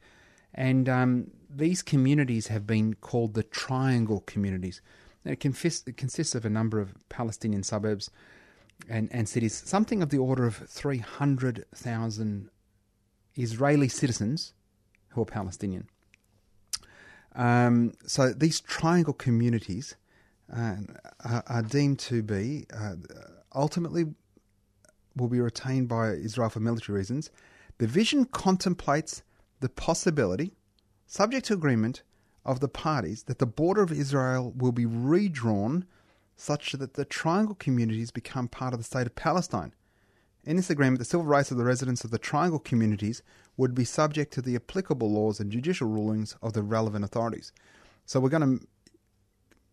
and 0.54 0.88
um, 0.88 1.30
these 1.50 1.82
communities 1.82 2.46
have 2.46 2.66
been 2.66 2.94
called 2.94 3.34
the 3.34 3.42
Triangle 3.42 4.20
communities. 4.20 4.80
It, 5.24 5.40
consists, 5.40 5.86
it 5.88 5.96
consists 5.96 6.34
of 6.34 6.44
a 6.44 6.50
number 6.50 6.80
of 6.80 6.94
Palestinian 7.08 7.62
suburbs 7.62 8.10
and, 8.88 9.08
and 9.12 9.28
cities, 9.28 9.62
something 9.64 10.02
of 10.02 10.10
the 10.10 10.18
order 10.18 10.46
of 10.46 10.56
300,000 10.56 12.50
Israeli 13.36 13.88
citizens 13.88 14.52
who 15.08 15.22
are 15.22 15.26
Palestinian. 15.26 15.88
Um, 17.34 17.94
so 18.06 18.32
these 18.32 18.60
triangle 18.60 19.12
communities 19.12 19.96
uh, 20.54 20.76
are, 21.24 21.42
are, 21.46 21.62
deemed 21.62 21.98
to 22.00 22.22
be 22.22 22.66
uh, 22.72 22.94
ultimately 23.54 24.04
will 25.16 25.28
be 25.28 25.40
retained 25.40 25.88
by 25.88 26.10
Israel 26.10 26.48
for 26.48 26.60
military 26.60 26.98
reasons. 26.98 27.30
The 27.78 27.86
vision 27.86 28.24
contemplates 28.24 29.22
the 29.60 29.68
possibility, 29.68 30.54
subject 31.06 31.46
to 31.46 31.54
agreement, 31.54 32.02
of 32.44 32.60
the 32.60 32.68
parties 32.68 33.22
that 33.24 33.38
the 33.38 33.46
border 33.46 33.82
of 33.82 33.92
Israel 33.92 34.52
will 34.56 34.72
be 34.72 34.86
redrawn 34.86 35.86
such 36.36 36.72
that 36.72 36.94
the 36.94 37.04
triangle 37.04 37.54
communities 37.54 38.10
become 38.10 38.48
part 38.48 38.74
of 38.74 38.80
the 38.80 38.84
state 38.84 39.06
of 39.06 39.14
Palestine. 39.14 39.72
In 40.44 40.56
this 40.56 40.68
agreement, 40.68 40.98
the 40.98 41.04
civil 41.06 41.24
rights 41.24 41.50
of 41.50 41.56
the 41.56 41.64
residents 41.64 42.04
of 42.04 42.10
the 42.10 42.18
triangle 42.18 42.58
communities 42.58 43.22
would 43.56 43.74
be 43.74 43.84
subject 43.84 44.32
to 44.34 44.42
the 44.42 44.56
applicable 44.56 45.10
laws 45.10 45.40
and 45.40 45.50
judicial 45.50 45.88
rulings 45.88 46.36
of 46.42 46.52
the 46.52 46.62
relevant 46.62 47.04
authorities. 47.04 47.52
So 48.04 48.20
we're 48.20 48.28
going 48.28 48.58
to 48.58 48.66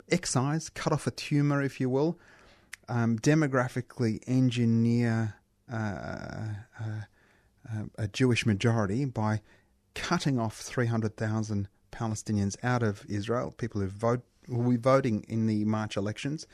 excise, 0.10 0.70
cut 0.70 0.94
off 0.94 1.08
a 1.08 1.12
tumour, 1.12 1.62
if 1.62 1.82
you 1.82 1.90
will, 1.90 2.18
um, 2.88 3.18
demographically 3.20 4.20
engineer 4.28 5.36
uh, 5.72 5.76
uh, 5.76 6.84
uh, 7.70 7.84
a 7.98 8.08
Jewish 8.08 8.46
majority 8.46 9.06
by 9.06 9.42
cutting 9.94 10.40
off 10.40 10.58
300,000 10.58 11.68
Palestinians 11.92 12.56
out 12.64 12.84
of 12.84 13.06
Israel, 13.08 13.54
people 13.58 13.82
who 13.82 13.88
vote 13.88 14.24
will 14.48 14.70
be 14.70 14.78
voting 14.78 15.24
in 15.28 15.48
the 15.48 15.64
March 15.66 15.96
elections. 15.98 16.48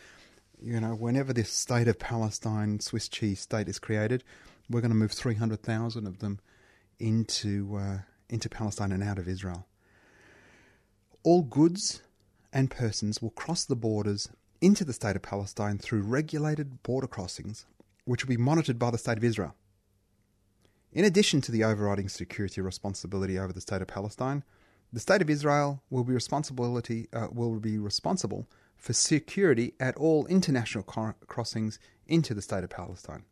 You 0.62 0.80
know, 0.80 0.96
whenever 0.96 1.34
this 1.34 1.52
state 1.52 1.88
of 1.88 2.00
Palestine, 2.00 2.80
Swiss 2.80 3.08
cheese 3.08 3.40
state 3.40 3.70
is 3.70 3.80
created, 3.80 4.24
we're 4.70 4.82
going 4.82 4.92
to 4.92 4.96
move 4.96 5.12
300,000 5.12 6.08
of 6.08 6.20
them 6.20 6.40
into 7.00 7.78
uh, 7.78 8.00
into 8.30 8.50
Palestine 8.50 8.92
and 8.92 9.04
out 9.04 9.18
of 9.18 9.28
Israel. 9.28 9.68
All 11.24 11.44
goods 11.44 12.02
and 12.52 12.70
persons 12.70 13.22
will 13.22 13.30
cross 13.30 13.66
the 13.66 13.76
borders 13.76 14.30
into 14.62 14.84
the 14.84 14.94
state 14.94 15.16
of 15.16 15.22
Palestine 15.22 15.78
through 15.78 16.02
regulated 16.02 16.84
border 16.84 17.08
crossings, 17.08 17.66
which 18.06 18.24
will 18.24 18.36
be 18.36 18.42
monitored 18.42 18.80
by 18.80 18.92
the 18.92 18.98
state 18.98 19.18
of 19.18 19.24
Israel. 19.24 19.56
In 20.92 21.06
addition 21.06 21.42
to 21.42 21.52
the 21.52 21.64
overriding 21.64 22.10
security 22.10 22.62
responsibility 22.62 23.38
over 23.38 23.54
the 23.54 23.62
state 23.62 23.82
of 23.82 23.88
Palestine, 23.88 24.44
the 24.92 25.00
state 25.00 25.22
of 25.22 25.30
Israel 25.30 25.84
will 25.90 26.04
be 26.04 26.14
responsibility 26.14 27.08
uh, 27.14 27.28
will 27.32 27.60
be 27.60 27.78
responsible 27.78 28.48
for 28.78 28.94
security 28.94 29.74
at 29.80 29.98
all 29.98 30.26
international 30.28 30.84
crossings 30.84 31.80
into 32.08 32.34
the 32.34 32.42
state 32.42 32.64
of 32.64 32.70
Palestine. 32.70 33.24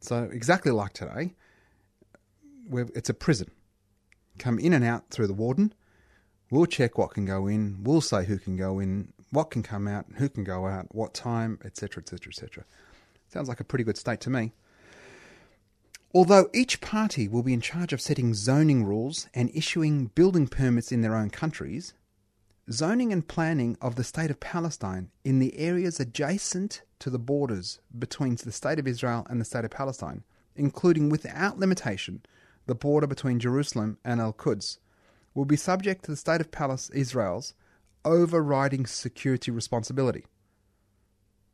So 0.00 0.24
exactly 0.32 0.72
like 0.72 0.94
today, 0.94 1.34
it's 2.72 3.10
a 3.10 3.14
prison. 3.14 3.50
Come 4.38 4.58
in 4.58 4.72
and 4.72 4.84
out 4.84 5.10
through 5.10 5.26
the 5.26 5.34
warden. 5.34 5.74
We'll 6.50 6.66
check 6.66 6.98
what 6.98 7.12
can 7.12 7.26
go 7.26 7.46
in. 7.46 7.84
We'll 7.84 8.00
say 8.00 8.24
who 8.24 8.38
can 8.38 8.56
go 8.56 8.80
in, 8.80 9.12
what 9.30 9.50
can 9.50 9.62
come 9.62 9.86
out, 9.86 10.06
who 10.16 10.28
can 10.28 10.44
go 10.44 10.66
out, 10.66 10.94
what 10.94 11.14
time, 11.14 11.58
etc., 11.64 12.02
etc., 12.02 12.30
etc. 12.30 12.64
Sounds 13.28 13.48
like 13.48 13.60
a 13.60 13.64
pretty 13.64 13.84
good 13.84 13.96
state 13.96 14.20
to 14.20 14.30
me. 14.30 14.52
Although 16.12 16.50
each 16.52 16.80
party 16.80 17.28
will 17.28 17.44
be 17.44 17.54
in 17.54 17.60
charge 17.60 17.92
of 17.92 18.00
setting 18.00 18.34
zoning 18.34 18.84
rules 18.84 19.28
and 19.32 19.50
issuing 19.54 20.06
building 20.06 20.48
permits 20.48 20.90
in 20.90 21.02
their 21.02 21.14
own 21.14 21.30
countries, 21.30 21.94
zoning 22.70 23.12
and 23.12 23.26
planning 23.26 23.76
of 23.80 23.94
the 23.94 24.02
State 24.02 24.30
of 24.30 24.40
Palestine 24.40 25.10
in 25.24 25.38
the 25.38 25.56
areas 25.56 26.00
adjacent 26.00 26.82
to 26.98 27.10
the 27.10 27.18
borders 27.18 27.78
between 27.96 28.34
the 28.34 28.50
State 28.50 28.80
of 28.80 28.88
Israel 28.88 29.24
and 29.30 29.40
the 29.40 29.44
State 29.44 29.64
of 29.64 29.70
Palestine, 29.70 30.24
including 30.56 31.08
without 31.08 31.58
limitation 31.58 32.22
the 32.66 32.74
border 32.74 33.06
between 33.06 33.38
Jerusalem 33.38 33.98
and 34.04 34.20
Al 34.20 34.32
Quds, 34.32 34.78
will 35.34 35.44
be 35.44 35.56
subject 35.56 36.04
to 36.04 36.10
the 36.10 36.16
State 36.16 36.40
of 36.40 36.90
Israel's 36.92 37.54
overriding 38.04 38.86
security 38.86 39.50
responsibility. 39.50 40.24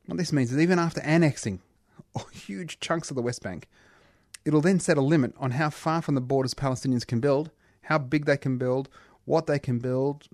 What 0.05 0.17
this 0.17 0.31
means 0.31 0.51
is 0.51 0.59
even 0.59 0.79
after 0.79 1.01
annexing 1.01 1.61
huge 2.31 2.79
chunks 2.79 3.09
of 3.09 3.15
the 3.15 3.21
West 3.21 3.43
Bank, 3.43 3.67
It'll 4.47 4.61
then 4.61 4.79
set 4.79 4.97
a 4.97 5.01
limit 5.01 5.33
on 5.37 5.51
how 5.51 5.69
far 5.69 6.01
from 6.01 6.15
the 6.15 6.21
borders 6.21 6.53
Palestinians 6.53 7.05
can 7.05 7.19
build, 7.19 7.51
how 7.81 7.97
big 7.97 8.23
they 8.23 8.37
can 8.37 8.57
build, 8.57 8.87
what 9.25 9.45
they 9.45 9.59
can 9.59 9.77
build, 9.77 10.29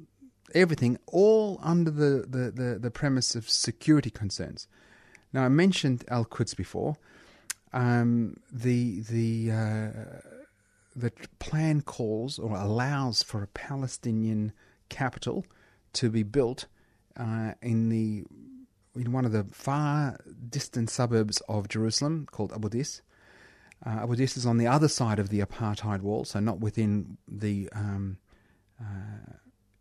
everything, 0.53 0.99
all 1.07 1.59
under 1.63 1.89
the, 1.89 2.23
the, 2.29 2.51
the, 2.51 2.79
the 2.79 2.91
premise 2.91 3.33
of 3.33 3.49
security 3.49 4.11
concerns. 4.11 4.67
Now, 5.33 5.45
I 5.45 5.47
mentioned 5.47 6.05
Al 6.09 6.25
Quds 6.25 6.55
before. 6.55 6.95
Um, 7.73 8.37
the 8.51 8.99
the 8.99 9.51
uh, 9.51 9.89
the 10.95 11.11
plan 11.39 11.81
calls 11.81 12.37
or 12.37 12.55
allows 12.55 13.23
for 13.23 13.41
a 13.41 13.47
Palestinian 13.47 14.51
capital 14.89 15.43
to 15.93 16.09
be 16.09 16.23
built 16.23 16.65
uh, 17.17 17.53
in 17.61 17.89
the 17.89 18.23
in 18.95 19.11
one 19.11 19.25
of 19.25 19.31
the 19.31 19.43
far 19.45 20.19
distant 20.49 20.89
suburbs 20.89 21.41
of 21.49 21.67
Jerusalem 21.67 22.27
called 22.31 22.53
Abu 22.53 22.69
Dis. 22.69 23.01
Uh, 23.85 24.01
Abu 24.03 24.15
Dis 24.15 24.37
is 24.37 24.45
on 24.45 24.57
the 24.57 24.67
other 24.67 24.87
side 24.87 25.19
of 25.19 25.29
the 25.29 25.39
apartheid 25.39 26.01
wall, 26.01 26.25
so 26.25 26.39
not 26.39 26.59
within 26.59 27.17
the 27.27 27.69
um, 27.73 28.17
uh, 28.79 29.33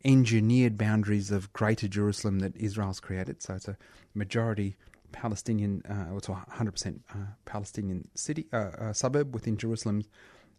engineered 0.05 0.79
boundaries 0.79 1.31
of 1.31 1.53
Greater 1.53 1.89
Jerusalem 1.89 2.41
that 2.41 2.57
Israel's 2.57 3.01
created. 3.01 3.43
So 3.43 3.55
it's 3.55 3.69
a 3.69 3.77
majority 4.15 4.77
Palestinian, 5.13 5.83
uh, 5.89 6.17
it's 6.17 6.29
a 6.29 6.33
100% 6.33 7.01
uh, 7.11 7.17
Palestinian 7.45 8.09
city 8.15 8.47
uh, 8.53 8.57
uh, 8.57 8.93
suburb 8.93 9.35
within 9.35 9.57
Jerusalem's 9.57 10.09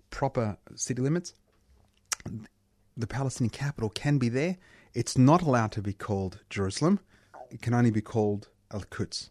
proper 0.10 0.58
city 0.76 1.02
limits. 1.02 1.34
the 2.96 3.08
Palestinian 3.08 3.50
capital 3.50 3.90
can 3.90 4.20
be 4.20 4.30
there. 4.30 4.58
It's 4.94 5.18
not 5.18 5.42
allowed 5.42 5.72
to 5.74 5.82
be 5.82 5.94
called 5.94 6.40
Jerusalem. 6.50 7.00
It 7.50 7.62
can 7.62 7.74
only 7.74 7.92
be 7.92 8.02
called 8.02 8.50
Al 8.72 8.82
Quds. 8.82 9.30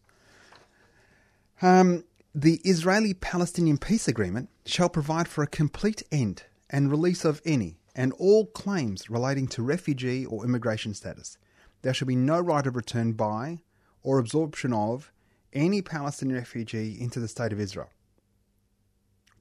Um, 1.60 2.04
the 2.34 2.60
Israeli 2.64 3.14
Palestinian 3.14 3.78
peace 3.78 4.08
agreement 4.08 4.48
shall 4.66 4.88
provide 4.88 5.28
for 5.28 5.44
a 5.44 5.46
complete 5.46 6.02
end 6.10 6.44
and 6.70 6.90
release 6.90 7.24
of 7.24 7.40
any 7.44 7.76
and 7.94 8.12
all 8.14 8.46
claims 8.46 9.10
relating 9.10 9.46
to 9.48 9.62
refugee 9.62 10.24
or 10.24 10.44
immigration 10.44 10.94
status. 10.94 11.36
There 11.82 11.92
shall 11.92 12.08
be 12.08 12.16
no 12.16 12.40
right 12.40 12.66
of 12.66 12.74
return 12.74 13.12
by 13.12 13.60
or 14.02 14.18
absorption 14.18 14.72
of 14.72 15.12
any 15.52 15.82
Palestinian 15.82 16.38
refugee 16.38 16.96
into 16.98 17.20
the 17.20 17.28
state 17.28 17.52
of 17.52 17.60
Israel. 17.60 17.90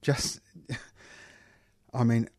Just, 0.02 0.42
I 1.94 2.04
mean, 2.04 2.30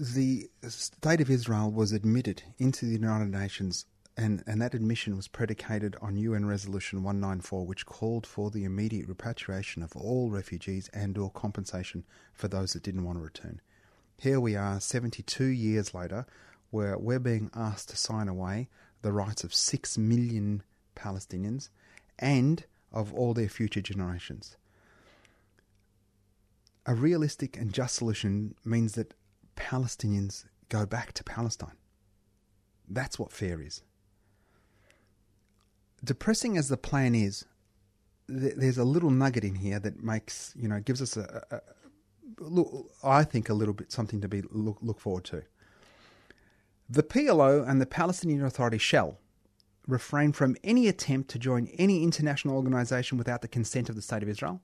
the 0.00 0.48
state 0.66 1.20
of 1.20 1.28
Israel 1.28 1.70
was 1.70 1.92
admitted 1.92 2.42
into 2.58 2.86
the 2.86 2.92
United 2.92 3.28
Nations, 3.28 3.84
and, 4.16 4.42
and 4.46 4.60
that 4.62 4.72
admission 4.72 5.14
was 5.14 5.28
predicated 5.28 5.94
on 6.00 6.16
UN 6.16 6.46
Resolution 6.46 7.02
194, 7.02 7.66
which 7.66 7.84
called 7.84 8.26
for 8.26 8.50
the 8.50 8.64
immediate 8.64 9.08
repatriation 9.08 9.82
of 9.82 9.94
all 9.94 10.30
refugees 10.30 10.88
and/or 10.94 11.30
compensation 11.32 12.06
for 12.32 12.48
those 12.48 12.72
that 12.72 12.82
didn't 12.82 13.04
want 13.04 13.18
to 13.18 13.22
return. 13.22 13.60
Here 14.16 14.40
we 14.40 14.56
are, 14.56 14.80
72 14.80 15.44
years 15.44 15.92
later, 15.92 16.24
where 16.70 16.96
we're 16.96 17.18
being 17.18 17.50
asked 17.54 17.90
to 17.90 17.96
sign 17.98 18.26
away 18.26 18.70
the 19.02 19.12
rights 19.12 19.44
of 19.44 19.52
six 19.52 19.98
million 19.98 20.62
Palestinians 20.96 21.68
and 22.18 22.64
of 22.90 23.12
all 23.12 23.34
their 23.34 23.50
future 23.50 23.82
generations. 23.82 24.56
A 26.86 26.94
realistic 26.94 27.58
and 27.58 27.70
just 27.74 27.96
solution 27.96 28.54
means 28.64 28.94
that 28.94 29.12
Palestinians 29.60 30.46
go 30.70 30.86
back 30.86 31.12
to 31.12 31.22
Palestine. 31.22 31.76
That's 32.88 33.18
what 33.18 33.30
fair 33.30 33.60
is. 33.60 33.82
Depressing 36.02 36.56
as 36.56 36.68
the 36.68 36.78
plan 36.78 37.14
is, 37.14 37.44
th- 38.26 38.54
there's 38.56 38.78
a 38.78 38.84
little 38.84 39.10
nugget 39.10 39.44
in 39.44 39.56
here 39.56 39.78
that 39.78 40.02
makes, 40.02 40.54
you 40.56 40.66
know, 40.66 40.80
gives 40.80 41.02
us 41.02 41.16
a, 41.16 41.44
a, 41.50 41.56
a 41.56 41.60
look, 42.38 42.90
I 43.04 43.22
think 43.22 43.50
a 43.50 43.54
little 43.54 43.74
bit 43.74 43.92
something 43.92 44.20
to 44.22 44.28
be 44.28 44.42
look, 44.50 44.78
look 44.80 44.98
forward 44.98 45.24
to. 45.24 45.42
The 46.88 47.02
PLO 47.02 47.68
and 47.68 47.80
the 47.80 47.86
Palestinian 47.86 48.44
Authority 48.44 48.78
shall 48.78 49.18
refrain 49.86 50.32
from 50.32 50.56
any 50.64 50.88
attempt 50.88 51.30
to 51.30 51.38
join 51.38 51.68
any 51.78 52.02
international 52.02 52.56
organization 52.56 53.18
without 53.18 53.42
the 53.42 53.48
consent 53.48 53.88
of 53.88 53.94
the 53.94 54.02
State 54.02 54.22
of 54.22 54.28
Israel, 54.28 54.62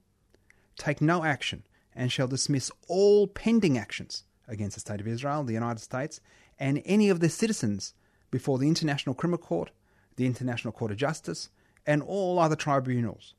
take 0.75 1.01
no 1.01 1.23
action, 1.23 1.63
and 1.95 2.11
shall 2.11 2.27
dismiss 2.27 2.71
all 2.87 3.27
pending 3.27 3.77
actions 3.77 4.23
against 4.47 4.75
the 4.75 4.81
State 4.81 4.99
of 4.99 5.07
Israel, 5.07 5.43
the 5.43 5.53
United 5.53 5.81
States, 5.81 6.21
and 6.59 6.81
any 6.85 7.09
of 7.09 7.19
their 7.19 7.29
citizens 7.29 7.93
before 8.31 8.57
the 8.57 8.67
International 8.67 9.15
Criminal 9.15 9.37
Court, 9.37 9.71
the 10.15 10.25
International 10.25 10.71
Court 10.71 10.91
of 10.91 10.97
Justice, 10.97 11.49
and 11.85 12.01
all 12.01 12.39
other 12.39 12.55
tribunals. 12.55 13.33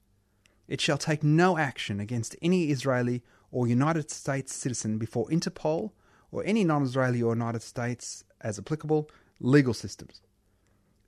It 0.67 0.81
shall 0.81 0.99
take 0.99 1.23
no 1.23 1.59
action 1.59 2.01
against 2.01 2.37
any 2.43 2.71
Israeli 2.71 3.23
or 3.51 3.67
United 3.67 4.11
States 4.11 4.55
citizen 4.55 4.99
before 4.99 5.29
Interpol 5.29 5.93
or 6.31 6.45
any 6.45 6.65
non 6.65 6.83
Israeli 6.83 7.23
or 7.23 7.33
United 7.33 7.63
States, 7.63 8.25
as 8.41 8.59
applicable, 8.59 9.11
legal 9.41 9.75
systems. 9.75 10.21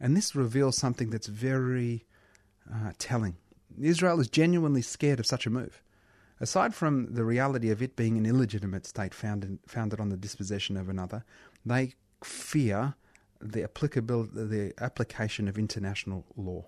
And 0.01 0.17
this 0.17 0.35
reveals 0.35 0.77
something 0.77 1.11
that's 1.11 1.27
very 1.27 2.07
uh, 2.73 2.93
telling. 2.99 3.37
Israel 3.81 4.19
is 4.21 4.29
genuinely 4.29 4.83
scared 4.83 5.21
of 5.21 5.27
such 5.27 5.47
a 5.47 5.51
move. 5.51 5.83
Aside 6.41 6.75
from 6.75 7.13
the 7.13 7.25
reality 7.25 7.71
of 7.71 7.83
it 7.83 7.97
being 7.97 8.17
an 8.17 8.25
illegitimate 8.25 8.87
state 8.87 9.13
founded, 9.13 9.59
founded 9.67 10.01
on 10.01 10.09
the 10.09 10.17
dispossession 10.17 10.77
of 10.77 10.89
another, 10.89 11.25
they 11.67 11.95
fear 12.25 12.95
the 13.41 13.63
applicability, 13.63 14.31
the 14.35 14.73
application 14.79 15.49
of 15.49 15.59
international 15.59 16.25
law. 16.37 16.67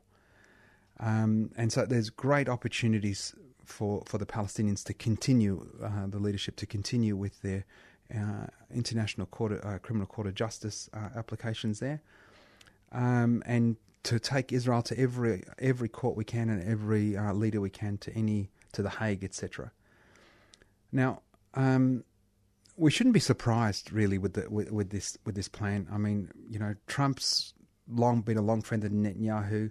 Um, 1.01 1.51
and 1.57 1.73
so 1.73 1.87
there's 1.87 2.11
great 2.11 2.49
opportunities 2.49 3.35
for, 3.65 4.03
for 4.07 4.19
the 4.19 4.27
Palestinians 4.27 4.85
to 4.85 4.95
continue, 4.95 5.67
uh, 5.83 6.07
the 6.07 6.19
leadership 6.19 6.57
to 6.57 6.67
continue 6.67 7.17
with 7.17 7.41
their 7.43 7.65
uh, 8.15 8.47
international 8.75 9.27
court, 9.27 9.53
uh, 9.65 9.79
criminal 9.79 10.07
court 10.07 10.27
of 10.27 10.35
justice 10.35 10.91
uh, 10.93 11.09
applications 11.17 11.81
there 11.81 12.03
um, 12.93 13.43
and 13.47 13.77
to 14.05 14.19
take 14.19 14.53
Israel 14.53 14.83
to 14.83 14.99
every 14.99 15.45
every 15.59 15.89
court 15.89 16.17
we 16.17 16.25
can 16.25 16.49
and 16.49 16.63
every 16.69 17.17
uh, 17.17 17.33
leader 17.33 17.61
we 17.61 17.71
can 17.71 17.99
to 17.99 18.13
any 18.15 18.51
to 18.73 18.83
the 18.83 18.91
Hague, 18.91 19.25
etc. 19.25 19.73
Now, 20.91 21.23
um, 21.55 22.05
we 22.77 22.91
shouldn't 22.91 23.15
be 23.15 23.21
surprised 23.21 23.93
really 23.93 24.19
with 24.19 24.35
the 24.35 24.49
with, 24.51 24.71
with, 24.71 24.91
this 24.91 25.17
with 25.25 25.35
this 25.35 25.49
plan. 25.49 25.87
I 25.93 25.99
mean, 25.99 26.31
you 26.49 26.59
know, 26.59 26.75
Trump's 26.87 27.55
long 27.89 28.23
been 28.23 28.39
a 28.39 28.43
long 28.43 28.63
friend 28.63 28.85
of 28.85 28.93
Netanyahu. 28.93 29.71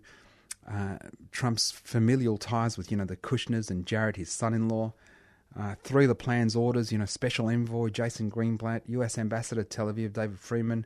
Uh, 0.70 0.98
Trump's 1.32 1.72
familial 1.72 2.38
ties 2.38 2.78
with 2.78 2.92
you 2.92 2.98
know 2.98 3.06
the 3.06 3.18
Kushners 3.18 3.70
and 3.70 3.86
Jared, 3.86 4.16
his 4.18 4.32
son-in-law. 4.32 4.94
Uh, 5.60 5.76
the 5.84 6.16
plan's 6.16 6.56
orders, 6.56 6.94
you 6.94 6.98
know, 6.98 7.06
Special 7.06 7.50
Envoy 7.50 7.90
Jason 7.90 8.32
Greenblatt, 8.32 8.84
U.S. 8.88 9.18
Ambassador 9.18 9.64
to 9.64 9.70
Tel 9.70 9.88
Aviv 9.88 10.14
David 10.14 10.40
Friedman, 10.40 10.86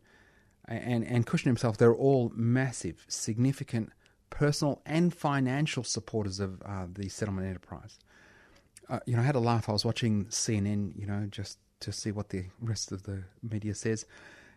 and, 0.67 1.05
and 1.05 1.27
Kushner 1.27 1.45
himself, 1.45 1.77
they're 1.77 1.93
all 1.93 2.31
massive, 2.35 3.05
significant 3.07 3.91
personal 4.35 4.81
and 4.85 5.13
financial 5.13 5.83
supporters 5.83 6.41
of 6.41 6.61
uh, 6.63 6.85
the 6.91 7.07
settlement 7.07 7.47
enterprise. 7.47 7.97
Uh, 8.89 8.99
you 9.05 9.15
know, 9.15 9.21
I 9.21 9.25
had 9.25 9.35
a 9.35 9.39
laugh. 9.39 9.69
I 9.69 9.71
was 9.71 9.85
watching 9.85 10.25
CNN, 10.25 10.91
you 10.99 11.07
know, 11.07 11.25
just 11.31 11.57
to 11.79 11.93
see 11.93 12.11
what 12.11 12.29
the 12.29 12.45
rest 12.59 12.91
of 12.91 13.03
the 13.03 13.23
media 13.41 13.73
says. 13.73 14.05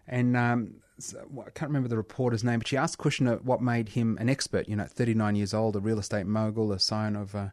And 0.09 0.37
um, 0.37 0.75
so, 0.99 1.25
I 1.41 1.51
can't 1.51 1.69
remember 1.69 1.89
the 1.89 1.97
reporter's 1.97 2.43
name, 2.43 2.59
but 2.59 2.67
she 2.67 2.77
asked 2.77 2.99
Kushner 2.99 3.41
what 3.43 3.63
made 3.63 3.91
him 3.91 4.19
an 4.21 4.29
expert. 4.29 4.69
You 4.69 4.77
know, 4.77 4.85
39 4.85 5.37
years 5.37 5.55
old, 5.55 5.77
a 5.77 5.81
real 5.81 6.01
estate 6.01 6.27
mogul, 6.27 6.73
a 6.73 6.81
son 6.81 7.15
of 7.15 7.35
a, 7.37 7.53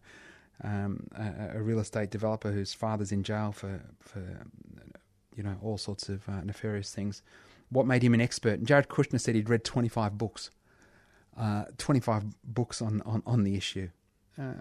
um, 0.63 1.07
a, 1.15 1.57
a 1.59 1.61
real 1.61 1.79
estate 1.79 2.09
developer 2.09 2.51
whose 2.51 2.73
father's 2.73 3.11
in 3.11 3.21
jail 3.23 3.51
for, 3.51 3.81
for 3.99 4.23
you 5.35 5.43
know, 5.43 5.57
all 5.61 5.77
sorts 5.77 6.09
of 6.09 6.27
uh, 6.27 6.41
nefarious 6.43 6.91
things 6.91 7.21
what 7.69 7.85
made 7.85 8.03
him 8.03 8.13
an 8.13 8.21
expert. 8.21 8.59
And 8.59 8.67
Jared 8.67 8.89
Kushner 8.89 9.19
said 9.19 9.35
he'd 9.35 9.49
read 9.49 9.63
25 9.63 10.17
books, 10.17 10.49
uh, 11.37 11.65
25 11.77 12.25
books 12.43 12.81
on, 12.81 13.01
on, 13.05 13.21
on 13.25 13.43
the 13.43 13.55
issue. 13.55 13.89
Uh, 14.39 14.53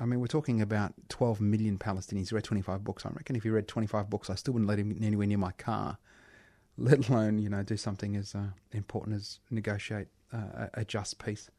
I 0.00 0.04
mean, 0.04 0.20
we're 0.20 0.26
talking 0.26 0.60
about 0.60 0.94
12 1.08 1.40
million 1.40 1.78
Palestinians. 1.78 2.28
He 2.28 2.34
read 2.34 2.44
25 2.44 2.84
books. 2.84 3.04
I 3.04 3.10
reckon 3.10 3.36
if 3.36 3.42
he 3.42 3.50
read 3.50 3.66
25 3.66 4.08
books, 4.08 4.30
I 4.30 4.36
still 4.36 4.54
wouldn't 4.54 4.68
let 4.68 4.78
him 4.78 4.96
anywhere 5.02 5.26
near 5.26 5.38
my 5.38 5.52
car, 5.52 5.98
let 6.78 7.08
alone, 7.08 7.38
you 7.38 7.48
know, 7.48 7.62
do 7.62 7.76
something 7.76 8.16
as 8.16 8.34
uh, 8.34 8.50
important 8.72 9.16
as 9.16 9.40
negotiate 9.50 10.08
uh, 10.32 10.68
a 10.74 10.84
just 10.84 11.18
peace. 11.24 11.50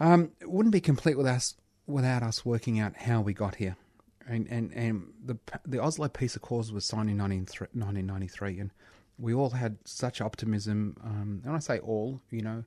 Um, 0.00 0.32
it 0.40 0.50
wouldn't 0.50 0.72
be 0.72 0.80
complete 0.80 1.16
without 1.16 1.36
us, 1.36 1.54
without 1.86 2.22
us 2.22 2.44
working 2.44 2.78
out 2.78 2.96
how 2.96 3.20
we 3.20 3.32
got 3.32 3.56
here. 3.56 3.76
And, 4.28 4.48
and, 4.48 4.72
and 4.74 5.12
the, 5.24 5.38
the 5.64 5.80
Oslo 5.80 6.08
Peace 6.08 6.34
Accords 6.34 6.72
was 6.72 6.84
signed 6.84 7.08
in 7.08 7.18
1993, 7.18 8.58
and 8.58 8.72
we 9.18 9.32
all 9.32 9.50
had 9.50 9.78
such 9.84 10.20
optimism. 10.20 10.96
Um, 11.04 11.42
and 11.44 11.54
I 11.54 11.60
say 11.60 11.78
all, 11.78 12.20
you 12.30 12.42
know, 12.42 12.64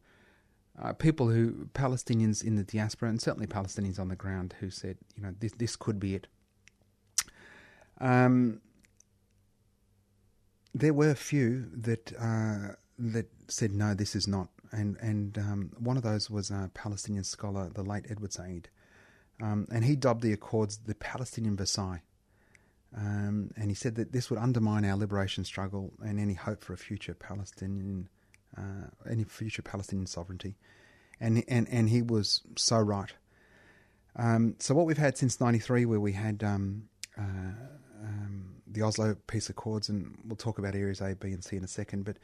uh, 0.81 0.93
people 0.93 1.29
who 1.29 1.67
Palestinians 1.73 2.43
in 2.43 2.55
the 2.55 2.63
diaspora 2.63 3.09
and 3.09 3.21
certainly 3.21 3.47
Palestinians 3.47 3.99
on 3.99 4.07
the 4.07 4.15
ground 4.15 4.55
who 4.59 4.69
said, 4.69 4.97
you 5.15 5.23
know, 5.23 5.33
this 5.39 5.51
this 5.53 5.75
could 5.75 5.99
be 5.99 6.15
it. 6.15 6.27
Um, 7.99 8.61
there 10.73 10.93
were 10.93 11.09
a 11.09 11.15
few 11.15 11.69
that 11.73 12.13
uh, 12.17 12.75
that 12.97 13.27
said 13.47 13.71
no, 13.71 13.93
this 13.93 14.15
is 14.15 14.27
not, 14.27 14.49
and 14.71 14.97
and 15.01 15.37
um, 15.37 15.71
one 15.79 15.97
of 15.97 16.03
those 16.03 16.29
was 16.29 16.49
a 16.49 16.71
Palestinian 16.73 17.23
scholar, 17.23 17.69
the 17.73 17.83
late 17.83 18.05
Edward 18.09 18.33
Said, 18.33 18.69
um, 19.41 19.67
and 19.71 19.83
he 19.83 19.95
dubbed 19.95 20.21
the 20.21 20.33
Accords 20.33 20.77
the 20.85 20.95
Palestinian 20.95 21.57
Versailles. 21.57 22.01
Um, 22.95 23.51
and 23.55 23.69
he 23.69 23.75
said 23.75 23.95
that 23.95 24.13
this 24.13 24.31
would 24.31 24.39
undermine 24.39 24.83
our 24.83 24.97
liberation 24.97 25.43
struggle 25.43 25.93
and 26.01 26.19
any 26.19 26.33
hope 26.33 26.63
for 26.63 26.73
a 26.73 26.77
future 26.77 27.13
Palestinian, 27.13 28.09
uh, 28.57 28.88
any 29.09 29.23
future 29.23 29.62
Palestinian 29.62 30.07
sovereignty. 30.07 30.55
And 31.19 31.43
and 31.47 31.67
and 31.69 31.89
he 31.89 32.01
was 32.01 32.41
so 32.55 32.77
right. 32.77 33.13
Um, 34.15 34.55
so 34.59 34.73
what 34.73 34.85
we've 34.85 34.97
had 34.97 35.17
since 35.17 35.39
'93, 35.39 35.85
where 35.85 35.99
we 35.99 36.13
had 36.13 36.43
um, 36.43 36.89
uh, 37.17 37.21
um, 38.03 38.55
the 38.65 38.81
Oslo 38.81 39.15
Peace 39.27 39.49
Accords, 39.49 39.89
and 39.89 40.17
we'll 40.25 40.38
talk 40.38 40.59
about 40.59 40.75
areas 40.75 41.01
A, 41.01 41.15
B, 41.15 41.31
and 41.31 41.43
C 41.43 41.57
in 41.57 41.63
a 41.63 41.67
second, 41.67 42.05
but 42.05 42.17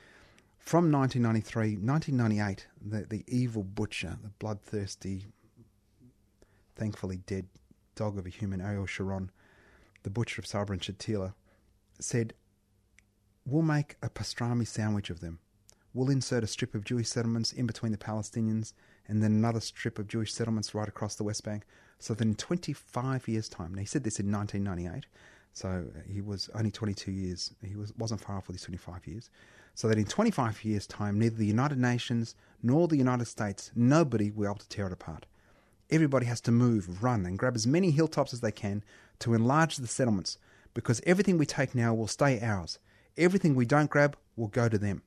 from 0.65 0.91
1993, 0.91 1.77
1998, 1.77 2.65
the, 2.81 3.05
the 3.07 3.23
evil 3.27 3.61
butcher, 3.61 4.17
the 4.23 4.29
bloodthirsty, 4.39 5.25
thankfully 6.75 7.17
dead 7.27 7.45
dog 7.95 8.17
of 8.17 8.25
a 8.25 8.29
human, 8.29 8.61
Ariel 8.61 8.87
Sharon, 8.87 9.29
the 10.01 10.09
butcher 10.09 10.41
of 10.41 10.47
Sabra 10.47 10.73
and 10.73 10.81
Shatila, 10.81 11.35
said, 11.99 12.33
We'll 13.45 13.61
make 13.61 13.95
a 14.01 14.09
pastrami 14.09 14.65
sandwich 14.65 15.11
of 15.11 15.19
them. 15.19 15.37
We'll 15.95 16.09
insert 16.09 16.43
a 16.43 16.47
strip 16.47 16.75
of 16.75 16.83
Jewish 16.83 17.07
settlements 17.07 17.53
in 17.53 17.65
between 17.65 17.93
the 17.93 17.97
Palestinians 17.97 18.73
and 19.07 19.23
then 19.23 19.31
another 19.31 19.61
strip 19.61 19.97
of 19.97 20.09
Jewish 20.09 20.33
settlements 20.33 20.75
right 20.75 20.89
across 20.89 21.15
the 21.15 21.23
West 21.23 21.45
Bank. 21.45 21.63
So 21.99 22.13
that 22.13 22.21
in 22.21 22.35
25 22.35 23.29
years' 23.29 23.47
time, 23.47 23.71
and 23.71 23.79
he 23.79 23.85
said 23.85 24.03
this 24.03 24.19
in 24.19 24.29
1998, 24.29 25.05
So 25.53 25.69
uh, 25.69 25.99
he 26.05 26.19
was 26.19 26.49
only 26.53 26.69
22 26.69 27.11
years. 27.11 27.53
He 27.63 27.77
was, 27.77 27.93
wasn't 27.97 28.19
far 28.19 28.35
off 28.35 28.49
with 28.49 28.57
his 28.57 28.63
25 28.63 29.07
years. 29.07 29.29
So 29.73 29.87
that 29.87 29.97
in 29.97 30.03
25 30.03 30.65
years' 30.65 30.85
time, 30.85 31.17
neither 31.17 31.37
the 31.37 31.45
United 31.45 31.77
Nations 31.77 32.35
nor 32.61 32.89
the 32.89 32.97
United 32.97 33.25
States, 33.27 33.71
nobody 33.73 34.31
will 34.31 34.43
be 34.43 34.47
able 34.47 34.55
to 34.55 34.67
tear 34.67 34.87
it 34.87 34.93
apart. 34.93 35.25
Everybody 35.89 36.25
has 36.25 36.41
to 36.41 36.51
move, 36.51 37.03
run, 37.03 37.25
and 37.25 37.39
grab 37.39 37.55
as 37.55 37.65
many 37.65 37.91
hilltops 37.91 38.33
as 38.33 38.41
they 38.41 38.51
can 38.51 38.83
to 39.19 39.33
enlarge 39.33 39.77
the 39.77 39.87
settlements 39.87 40.39
because 40.73 41.01
everything 41.05 41.37
we 41.37 41.45
take 41.45 41.73
now 41.73 41.93
will 41.93 42.07
stay 42.07 42.41
ours. 42.41 42.79
Everything 43.15 43.55
we 43.55 43.65
don't 43.65 43.89
grab 43.89 44.17
will 44.35 44.49
go 44.49 44.67
to 44.67 44.77
them. 44.77 45.01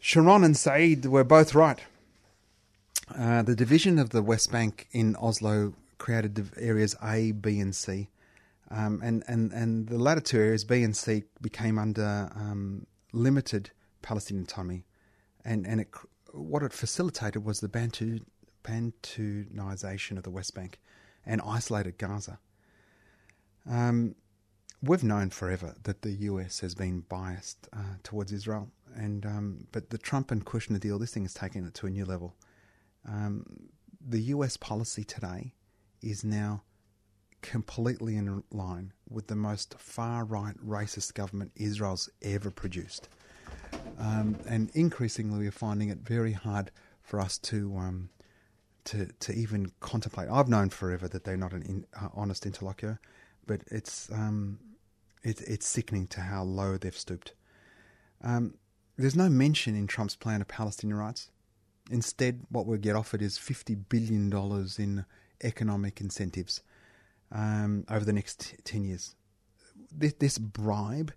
Sharon 0.00 0.44
and 0.44 0.56
Said 0.56 1.06
were 1.06 1.24
both 1.24 1.54
right. 1.54 1.80
Uh, 3.14 3.42
the 3.42 3.56
division 3.56 3.98
of 3.98 4.10
the 4.10 4.22
West 4.22 4.52
Bank 4.52 4.86
in 4.92 5.16
Oslo 5.16 5.74
created 5.98 6.50
areas 6.56 6.94
A, 7.02 7.32
B, 7.32 7.58
and 7.58 7.74
C. 7.74 8.08
Um, 8.70 9.00
and, 9.02 9.24
and, 9.26 9.52
and 9.52 9.88
the 9.88 9.98
latter 9.98 10.20
two 10.20 10.38
areas, 10.38 10.64
B 10.64 10.82
and 10.82 10.96
C, 10.96 11.24
became 11.40 11.78
under 11.78 12.30
um, 12.34 12.86
limited 13.12 13.70
Palestinian 14.02 14.44
autonomy. 14.44 14.84
And, 15.44 15.66
and 15.66 15.80
it, 15.80 15.88
what 16.32 16.62
it 16.62 16.72
facilitated 16.72 17.44
was 17.44 17.60
the 17.60 17.68
Bantu, 17.68 18.20
of 20.18 20.22
the 20.22 20.30
West 20.30 20.54
Bank 20.54 20.78
and 21.24 21.40
isolated 21.44 21.98
Gaza. 21.98 22.38
Um, 23.68 24.14
we've 24.82 25.04
known 25.04 25.30
forever 25.30 25.74
that 25.82 26.02
the 26.02 26.12
US 26.12 26.60
has 26.60 26.74
been 26.74 27.00
biased 27.00 27.68
uh, 27.72 27.96
towards 28.02 28.32
Israel, 28.32 28.70
and 28.98 29.24
um, 29.24 29.66
but 29.72 29.90
the 29.90 29.98
Trump 29.98 30.30
and 30.30 30.44
Kushner 30.44 30.80
deal, 30.80 30.98
this 30.98 31.12
thing 31.12 31.24
is 31.24 31.34
taking 31.34 31.64
it 31.64 31.74
to 31.74 31.86
a 31.86 31.90
new 31.90 32.04
level. 32.04 32.34
Um, 33.08 33.44
the 34.06 34.20
US 34.34 34.56
policy 34.56 35.04
today 35.04 35.54
is 36.02 36.24
now 36.24 36.62
completely 37.40 38.16
in 38.16 38.42
line 38.50 38.92
with 39.08 39.28
the 39.28 39.36
most 39.36 39.78
far 39.78 40.24
right 40.24 40.56
racist 40.64 41.14
government 41.14 41.52
Israel's 41.54 42.10
ever 42.22 42.50
produced. 42.50 43.08
Um, 43.98 44.36
and 44.48 44.70
increasingly, 44.74 45.38
we're 45.38 45.50
finding 45.50 45.88
it 45.90 45.98
very 45.98 46.32
hard 46.32 46.70
for 47.02 47.20
us 47.20 47.38
to 47.38 47.76
um, 47.76 48.10
to 48.84 49.06
to 49.20 49.32
even 49.32 49.72
contemplate. 49.80 50.28
I've 50.30 50.48
known 50.48 50.70
forever 50.70 51.08
that 51.08 51.24
they're 51.24 51.36
not 51.36 51.52
an 51.52 51.62
in, 51.62 51.86
uh, 52.00 52.08
honest 52.14 52.46
interlocutor, 52.46 53.00
but 53.46 53.62
it's 53.70 54.10
um, 54.12 54.58
it, 55.22 55.40
it's 55.42 55.66
sickening 55.66 56.06
to 56.08 56.20
how 56.20 56.42
low 56.42 56.76
they've 56.76 56.96
stooped. 56.96 57.32
Um, 58.22 58.54
there's 58.98 59.16
no 59.16 59.28
mention 59.28 59.76
in 59.76 59.86
Trump's 59.86 60.16
plan 60.16 60.40
of 60.40 60.48
Palestinian 60.48 60.98
rights. 60.98 61.30
Instead, 61.90 62.40
what 62.50 62.66
we 62.66 62.76
get 62.78 62.96
offered 62.96 63.22
is 63.22 63.38
$50 63.38 63.84
billion 63.88 64.30
in 64.78 65.04
economic 65.42 66.00
incentives 66.00 66.62
um, 67.32 67.84
over 67.88 68.04
the 68.04 68.12
next 68.12 68.56
10 68.64 68.84
years. 68.84 69.14
This, 69.90 70.12
this 70.14 70.38
bribe 70.38 71.12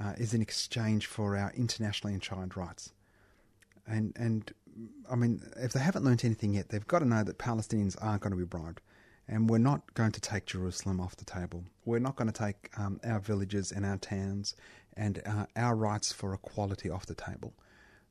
uh, 0.00 0.14
is 0.16 0.32
in 0.32 0.40
exchange 0.40 1.06
for 1.06 1.36
our 1.36 1.52
internationally 1.56 2.14
enshrined 2.14 2.56
rights. 2.56 2.92
And, 3.86 4.14
and 4.16 4.50
I 5.10 5.16
mean, 5.16 5.42
if 5.56 5.72
they 5.72 5.80
haven't 5.80 6.04
learnt 6.04 6.24
anything 6.24 6.54
yet, 6.54 6.68
they've 6.68 6.86
got 6.86 7.00
to 7.00 7.04
know 7.04 7.24
that 7.24 7.38
Palestinians 7.38 7.96
aren't 8.00 8.22
going 8.22 8.30
to 8.30 8.38
be 8.38 8.44
bribed. 8.44 8.80
And 9.26 9.48
we're 9.48 9.58
not 9.58 9.94
going 9.94 10.12
to 10.12 10.20
take 10.20 10.46
Jerusalem 10.46 11.00
off 11.00 11.16
the 11.16 11.24
table. 11.24 11.64
We're 11.84 11.98
not 11.98 12.16
going 12.16 12.30
to 12.30 12.38
take 12.38 12.70
um, 12.78 13.00
our 13.04 13.20
villages 13.20 13.72
and 13.72 13.84
our 13.84 13.96
towns 13.96 14.54
and 14.96 15.22
uh, 15.26 15.46
our 15.56 15.76
rights 15.76 16.12
for 16.12 16.34
equality 16.34 16.90
off 16.90 17.06
the 17.06 17.14
table. 17.14 17.54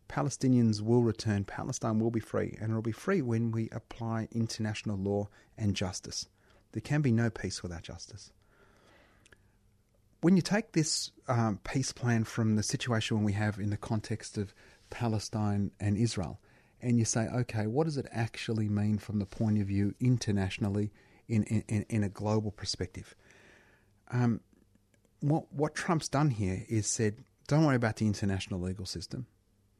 Palestinians 0.09 0.81
will 0.81 1.01
return, 1.01 1.43
Palestine 1.43 1.99
will 1.99 2.11
be 2.11 2.19
free, 2.19 2.57
and 2.59 2.71
it 2.71 2.75
will 2.75 2.81
be 2.81 2.91
free 2.91 3.21
when 3.21 3.51
we 3.51 3.69
apply 3.71 4.27
international 4.31 4.97
law 4.97 5.27
and 5.57 5.75
justice. 5.75 6.27
There 6.73 6.81
can 6.81 7.01
be 7.01 7.11
no 7.11 7.29
peace 7.29 7.63
without 7.63 7.83
justice. 7.83 8.31
When 10.21 10.35
you 10.35 10.41
take 10.41 10.71
this 10.71 11.11
um, 11.27 11.59
peace 11.63 11.91
plan 11.91 12.23
from 12.23 12.55
the 12.55 12.63
situation 12.63 13.23
we 13.23 13.33
have 13.33 13.59
in 13.59 13.69
the 13.69 13.77
context 13.77 14.37
of 14.37 14.53
Palestine 14.89 15.71
and 15.79 15.97
Israel, 15.97 16.39
and 16.81 16.99
you 16.99 17.05
say, 17.05 17.27
okay, 17.27 17.65
what 17.65 17.85
does 17.85 17.97
it 17.97 18.07
actually 18.11 18.69
mean 18.69 18.97
from 18.97 19.19
the 19.19 19.25
point 19.25 19.59
of 19.59 19.67
view 19.67 19.95
internationally 19.99 20.91
in, 21.27 21.43
in, 21.43 21.85
in 21.89 22.03
a 22.03 22.09
global 22.09 22.51
perspective? 22.51 23.15
Um, 24.11 24.41
what, 25.23 25.53
what 25.53 25.73
Trump's 25.73 26.09
done 26.09 26.31
here 26.31 26.65
is 26.67 26.85
said, 26.85 27.23
don't 27.47 27.65
worry 27.65 27.77
about 27.77 27.95
the 27.95 28.05
international 28.05 28.59
legal 28.59 28.85
system. 28.85 29.25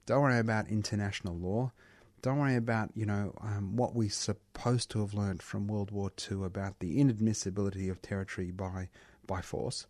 Don't 0.06 0.22
worry 0.22 0.40
about 0.40 0.70
international 0.70 1.36
law. 1.38 1.74
Don't 2.22 2.40
worry 2.40 2.56
about, 2.56 2.92
you 2.96 3.06
know, 3.06 3.34
um, 3.42 3.76
what 3.76 3.94
we're 3.94 4.10
supposed 4.10 4.90
to 4.92 5.02
have 5.02 5.14
learned 5.14 5.44
from 5.44 5.68
World 5.68 5.92
War 5.92 6.12
II 6.32 6.46
about 6.46 6.80
the 6.80 6.98
inadmissibility 6.98 7.92
of 7.92 8.02
territory 8.02 8.52
by, 8.52 8.88
by 9.28 9.42
force. 9.42 9.86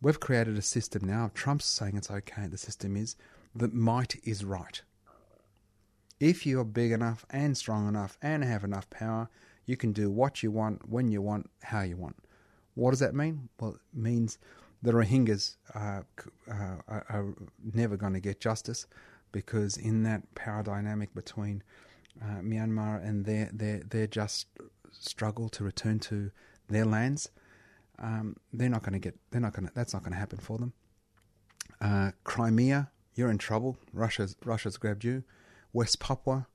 We've 0.00 0.18
created 0.18 0.58
a 0.58 0.62
system 0.62 1.04
now. 1.04 1.30
Trump's 1.32 1.66
saying 1.66 1.96
it's 1.96 2.10
okay. 2.10 2.48
The 2.48 2.58
system 2.58 2.96
is 2.96 3.14
that 3.54 3.72
might 3.72 4.16
is 4.24 4.44
right. 4.44 4.82
If 6.18 6.44
you're 6.44 6.64
big 6.64 6.90
enough 6.90 7.24
and 7.30 7.56
strong 7.56 7.86
enough 7.86 8.18
and 8.20 8.42
have 8.42 8.64
enough 8.64 8.90
power, 8.90 9.28
you 9.64 9.76
can 9.76 9.92
do 9.92 10.10
what 10.10 10.42
you 10.42 10.50
want, 10.50 10.88
when 10.88 11.12
you 11.12 11.22
want, 11.22 11.50
how 11.62 11.82
you 11.82 11.96
want. 11.96 12.16
What 12.74 12.90
does 12.90 13.00
that 13.00 13.14
mean? 13.14 13.48
Well, 13.60 13.74
it 13.74 13.80
means 13.96 14.38
the 14.82 14.92
Rohingyas 14.92 15.56
are, 15.74 16.06
are 16.48 17.34
never 17.72 17.96
going 17.96 18.14
to 18.14 18.20
get 18.20 18.40
justice 18.40 18.86
because 19.30 19.76
in 19.76 20.02
that 20.02 20.34
power 20.34 20.62
dynamic 20.62 21.14
between 21.14 21.62
uh, 22.20 22.40
Myanmar 22.40 23.06
and 23.06 23.24
their, 23.24 23.50
their, 23.52 23.78
their 23.88 24.06
just 24.06 24.46
struggle 24.90 25.48
to 25.50 25.64
return 25.64 25.98
to 26.00 26.30
their 26.68 26.84
lands, 26.84 27.30
um, 27.98 28.36
they're 28.52 28.68
not 28.68 28.82
going 28.82 28.94
to 28.94 28.98
get. 28.98 29.16
They're 29.30 29.40
not 29.40 29.52
going. 29.52 29.70
That's 29.74 29.92
not 29.92 30.02
going 30.02 30.12
to 30.12 30.18
happen 30.18 30.38
for 30.38 30.58
them. 30.58 30.72
Uh, 31.80 32.10
Crimea, 32.24 32.90
you're 33.14 33.30
in 33.30 33.38
trouble. 33.38 33.76
Russia's 33.92 34.36
Russia's 34.44 34.76
grabbed 34.76 35.04
you. 35.04 35.22
West 35.72 36.00
Papua, 36.00 36.46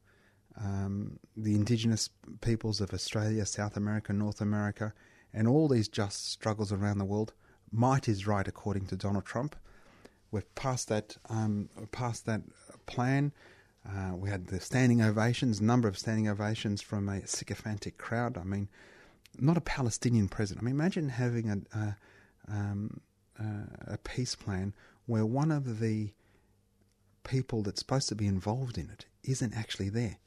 um, 0.59 1.19
the 1.35 1.55
indigenous 1.55 2.09
peoples 2.41 2.81
of 2.81 2.93
Australia, 2.93 3.45
South 3.45 3.77
America, 3.77 4.13
North 4.13 4.41
America, 4.41 4.93
and 5.33 5.47
all 5.47 5.67
these 5.67 5.87
just 5.87 6.29
struggles 6.31 6.71
around 6.71 6.97
the 6.97 7.05
world. 7.05 7.33
Might 7.71 8.07
is 8.07 8.25
right, 8.25 8.47
according 8.47 8.85
to 8.87 8.95
Donald 8.95 9.25
Trump. 9.25 9.55
We've 10.31 10.55
passed 10.55 10.87
that. 10.89 11.17
Um, 11.29 11.69
passed 11.91 12.25
that 12.25 12.41
plan. 12.85 13.33
Uh, 13.87 14.15
we 14.15 14.29
had 14.29 14.47
the 14.47 14.59
standing 14.59 15.01
ovations, 15.01 15.61
number 15.61 15.87
of 15.87 15.97
standing 15.97 16.27
ovations 16.27 16.81
from 16.81 17.07
a 17.07 17.25
sycophantic 17.25 17.97
crowd. 17.97 18.37
I 18.37 18.43
mean, 18.43 18.67
not 19.39 19.57
a 19.57 19.61
Palestinian 19.61 20.27
president. 20.27 20.63
I 20.63 20.65
mean, 20.65 20.75
imagine 20.75 21.09
having 21.09 21.49
a 21.49 21.77
a, 21.77 21.97
um, 22.49 23.01
uh, 23.39 23.93
a 23.93 23.97
peace 23.97 24.35
plan 24.35 24.73
where 25.05 25.25
one 25.25 25.51
of 25.51 25.79
the 25.79 26.11
people 27.23 27.61
that's 27.63 27.79
supposed 27.79 28.09
to 28.09 28.15
be 28.15 28.27
involved 28.27 28.77
in 28.77 28.89
it 28.89 29.05
isn't 29.23 29.53
actually 29.55 29.89
there. 29.89 30.17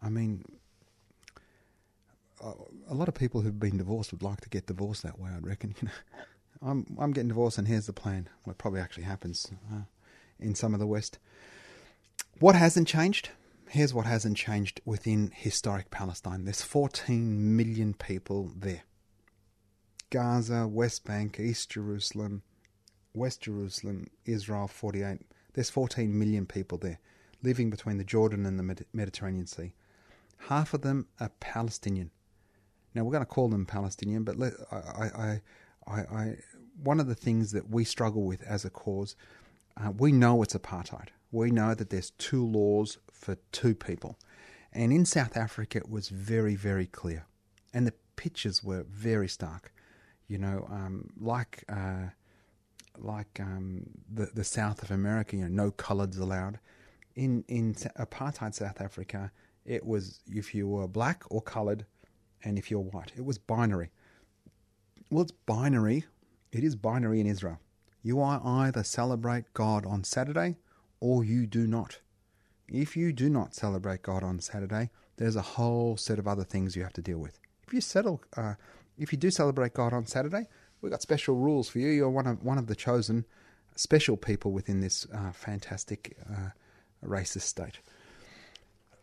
I 0.00 0.08
mean, 0.08 0.44
a 2.88 2.94
lot 2.94 3.08
of 3.08 3.14
people 3.14 3.40
who've 3.40 3.58
been 3.58 3.78
divorced 3.78 4.12
would 4.12 4.22
like 4.22 4.40
to 4.42 4.48
get 4.48 4.66
divorced 4.66 5.02
that 5.02 5.18
way. 5.18 5.30
I'd 5.36 5.46
reckon. 5.46 5.74
You 5.80 5.88
know, 5.88 5.94
I'm 6.62 6.96
I'm 6.98 7.12
getting 7.12 7.28
divorced, 7.28 7.58
and 7.58 7.68
here's 7.68 7.86
the 7.86 7.92
plan. 7.92 8.28
Well, 8.44 8.54
probably 8.58 8.80
actually 8.80 9.04
happens 9.04 9.50
uh, 9.72 9.82
in 10.38 10.54
some 10.54 10.74
of 10.74 10.80
the 10.80 10.86
West. 10.86 11.18
What 12.40 12.54
hasn't 12.54 12.88
changed? 12.88 13.30
Here's 13.68 13.92
what 13.92 14.06
hasn't 14.06 14.36
changed 14.36 14.80
within 14.84 15.30
historic 15.34 15.90
Palestine. 15.90 16.44
There's 16.44 16.62
14 16.62 17.56
million 17.56 17.92
people 17.92 18.50
there. 18.56 18.82
Gaza, 20.10 20.66
West 20.66 21.04
Bank, 21.04 21.38
East 21.38 21.70
Jerusalem, 21.70 22.42
West 23.12 23.42
Jerusalem, 23.42 24.06
Israel 24.24 24.68
48. 24.68 25.20
There's 25.52 25.68
14 25.68 26.18
million 26.18 26.46
people 26.46 26.78
there 26.78 26.98
living 27.42 27.70
between 27.70 27.98
the 27.98 28.04
Jordan 28.04 28.46
and 28.46 28.58
the 28.58 28.84
Mediterranean 28.92 29.46
Sea. 29.46 29.72
Half 30.48 30.74
of 30.74 30.82
them 30.82 31.06
are 31.20 31.30
Palestinian. 31.40 32.10
Now 32.94 33.04
we're 33.04 33.12
going 33.12 33.22
to 33.22 33.26
call 33.26 33.48
them 33.48 33.66
Palestinian, 33.66 34.24
but 34.24 34.36
let, 34.36 34.54
I, 34.72 34.76
I, 34.76 35.42
I, 35.88 36.00
I, 36.00 36.36
one 36.82 37.00
of 37.00 37.06
the 37.06 37.14
things 37.14 37.52
that 37.52 37.70
we 37.70 37.84
struggle 37.84 38.22
with 38.24 38.42
as 38.42 38.64
a 38.64 38.70
cause, 38.70 39.16
uh, 39.76 39.90
we 39.90 40.12
know 40.12 40.42
it's 40.42 40.54
apartheid 40.54 41.08
we 41.30 41.50
know 41.50 41.74
that 41.74 41.90
there's 41.90 42.10
two 42.12 42.44
laws 42.44 42.98
for 43.10 43.36
two 43.52 43.74
people. 43.74 44.18
And 44.72 44.92
in 44.92 45.04
South 45.04 45.36
Africa, 45.36 45.78
it 45.78 45.90
was 45.90 46.08
very, 46.08 46.54
very 46.54 46.86
clear. 46.86 47.26
And 47.74 47.86
the 47.86 47.94
pictures 48.16 48.62
were 48.62 48.84
very 48.84 49.28
stark. 49.28 49.72
You 50.26 50.38
know, 50.38 50.66
um, 50.70 51.10
like 51.18 51.64
uh, 51.70 52.10
like 52.98 53.40
um, 53.40 53.88
the 54.12 54.30
the 54.34 54.44
South 54.44 54.82
of 54.82 54.90
America, 54.90 55.36
you 55.36 55.42
know, 55.42 55.64
no 55.64 55.70
colours 55.70 56.18
allowed. 56.18 56.58
In 57.16 57.44
in 57.48 57.74
apartheid 57.98 58.54
South 58.54 58.80
Africa, 58.80 59.32
it 59.64 59.86
was 59.86 60.20
if 60.30 60.54
you 60.54 60.68
were 60.68 60.86
black 60.86 61.24
or 61.30 61.40
coloured, 61.40 61.86
and 62.44 62.58
if 62.58 62.70
you're 62.70 62.80
white, 62.80 63.12
it 63.16 63.24
was 63.24 63.38
binary. 63.38 63.90
Well, 65.10 65.22
it's 65.22 65.32
binary. 65.32 66.04
It 66.52 66.64
is 66.64 66.76
binary 66.76 67.20
in 67.20 67.26
Israel. 67.26 67.60
You 68.02 68.22
either 68.22 68.84
celebrate 68.84 69.52
God 69.54 69.84
on 69.84 70.04
Saturday 70.04 70.56
or 71.00 71.24
you 71.24 71.46
do 71.46 71.66
not. 71.66 72.00
If 72.68 72.96
you 72.96 73.12
do 73.12 73.28
not 73.30 73.54
celebrate 73.54 74.02
God 74.02 74.22
on 74.22 74.40
Saturday, 74.40 74.90
there's 75.16 75.36
a 75.36 75.42
whole 75.42 75.96
set 75.96 76.18
of 76.18 76.28
other 76.28 76.44
things 76.44 76.76
you 76.76 76.82
have 76.82 76.92
to 76.94 77.02
deal 77.02 77.18
with. 77.18 77.38
If 77.66 77.72
you 77.72 77.80
settle, 77.80 78.22
uh, 78.36 78.54
if 78.98 79.12
you 79.12 79.18
do 79.18 79.30
celebrate 79.30 79.74
God 79.74 79.92
on 79.92 80.06
Saturday, 80.06 80.46
We've 80.80 80.92
got 80.92 81.02
special 81.02 81.34
rules 81.34 81.68
for 81.68 81.78
you. 81.78 81.88
You're 81.88 82.10
one 82.10 82.26
of 82.26 82.42
one 82.42 82.58
of 82.58 82.66
the 82.66 82.76
chosen 82.76 83.24
special 83.74 84.16
people 84.16 84.52
within 84.52 84.80
this 84.80 85.06
uh, 85.12 85.32
fantastic 85.32 86.16
uh, 86.30 86.50
racist 87.04 87.42
state. 87.42 87.80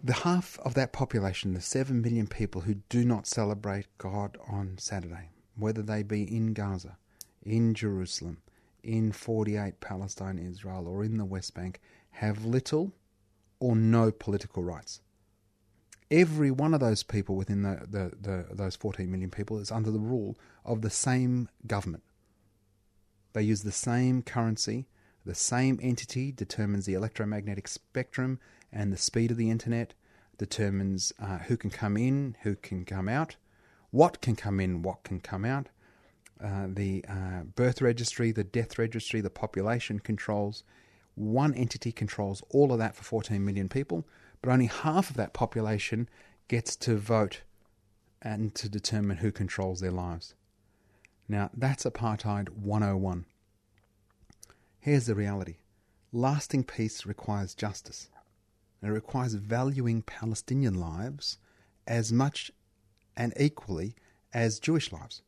The 0.04 0.14
half 0.14 0.60
of 0.60 0.74
that 0.76 0.94
population, 0.94 1.54
the 1.54 1.62
seven 1.62 2.02
million 2.02 2.28
people 2.28 2.62
who 2.62 2.76
do 2.90 3.04
not 3.04 3.26
celebrate 3.26 3.88
God 3.98 4.38
on 4.48 4.78
Saturday, 4.78 5.30
whether 5.56 5.82
they 5.82 6.04
be 6.04 6.24
in 6.24 6.54
Gaza, 6.54 6.98
in 7.44 7.74
Jerusalem, 7.74 8.42
in 8.84 9.12
48 9.12 9.80
Palestine, 9.80 10.38
Israel, 10.38 10.88
or 10.88 11.04
in 11.04 11.18
the 11.18 11.26
West 11.26 11.54
Bank, 11.54 11.80
have 12.12 12.46
little 12.46 12.94
or 13.60 13.76
no 13.76 14.12
political 14.12 14.64
rights. 14.64 15.02
Every 16.12 16.52
one 16.52 16.74
of 16.74 16.80
those 16.80 17.04
people 17.04 17.36
within 17.36 17.64
the, 17.64 17.86
the, 17.90 18.12
the, 18.20 18.46
those 18.54 18.76
14 18.76 19.10
million 19.10 19.32
people 19.32 19.58
is 19.58 19.72
under 19.72 19.90
the 19.90 20.00
rule 20.00 20.38
of 20.64 20.82
the 20.82 20.90
same 20.90 21.50
government. 21.66 22.04
They 23.34 23.42
use 23.42 23.64
the 23.64 23.72
same 23.72 24.22
currency, 24.22 24.86
the 25.26 25.36
same 25.36 25.80
entity 25.82 26.32
determines 26.32 26.86
the 26.86 26.94
electromagnetic 26.94 27.68
spectrum 27.68 28.40
and 28.72 28.94
the 28.94 28.98
speed 28.98 29.32
of 29.32 29.38
the 29.38 29.50
internet, 29.50 29.96
determines 30.38 31.12
uh, 31.20 31.40
who 31.40 31.58
can 31.58 31.70
come 31.70 31.98
in, 31.98 32.36
who 32.44 32.56
can 32.56 32.86
come 32.86 33.10
out, 33.10 33.36
what 33.96 34.20
can 34.20 34.36
come 34.36 34.60
in, 34.60 34.82
what 34.82 35.06
can 35.06 35.22
come 35.22 35.46
out. 35.46 35.70
Uh, 36.44 36.68
the 36.68 37.06
uh, 37.08 37.44
birth 37.56 37.82
registry, 37.82 38.30
the 38.30 38.44
death 38.44 38.78
registry, 38.78 39.22
the 39.22 39.30
population 39.30 40.00
controls. 40.00 40.64
One 41.16 41.54
entity 41.54 41.94
controls 41.94 42.44
all 42.50 42.74
of 42.74 42.80
that 42.80 42.94
for 42.98 43.04
14 43.04 43.44
million 43.44 43.70
people, 43.70 44.06
but 44.42 44.52
only 44.52 44.66
half 44.66 45.10
of 45.10 45.16
that 45.16 45.32
population 45.32 46.10
gets 46.50 46.76
to 46.76 46.98
vote 46.98 47.44
and 48.22 48.54
to 48.56 48.68
determine 48.68 49.18
who 49.18 49.32
controls 49.32 49.80
their 49.80 49.92
lives. 49.92 50.36
Now, 51.30 51.50
that's 51.54 51.86
apartheid 51.86 52.50
101. 52.50 53.26
Here's 54.78 55.06
the 55.06 55.16
reality 55.16 55.56
lasting 56.12 56.66
peace 56.66 57.06
requires 57.06 57.56
justice. 57.56 58.10
It 58.84 58.90
requires 58.90 59.36
valuing 59.36 60.02
Palestinian 60.02 60.74
lives 60.74 61.38
as 61.88 62.12
much 62.12 62.52
and 63.18 63.34
equally 63.38 63.96
as 64.34 64.60
Jewish 64.60 64.92
lives. 64.92 65.22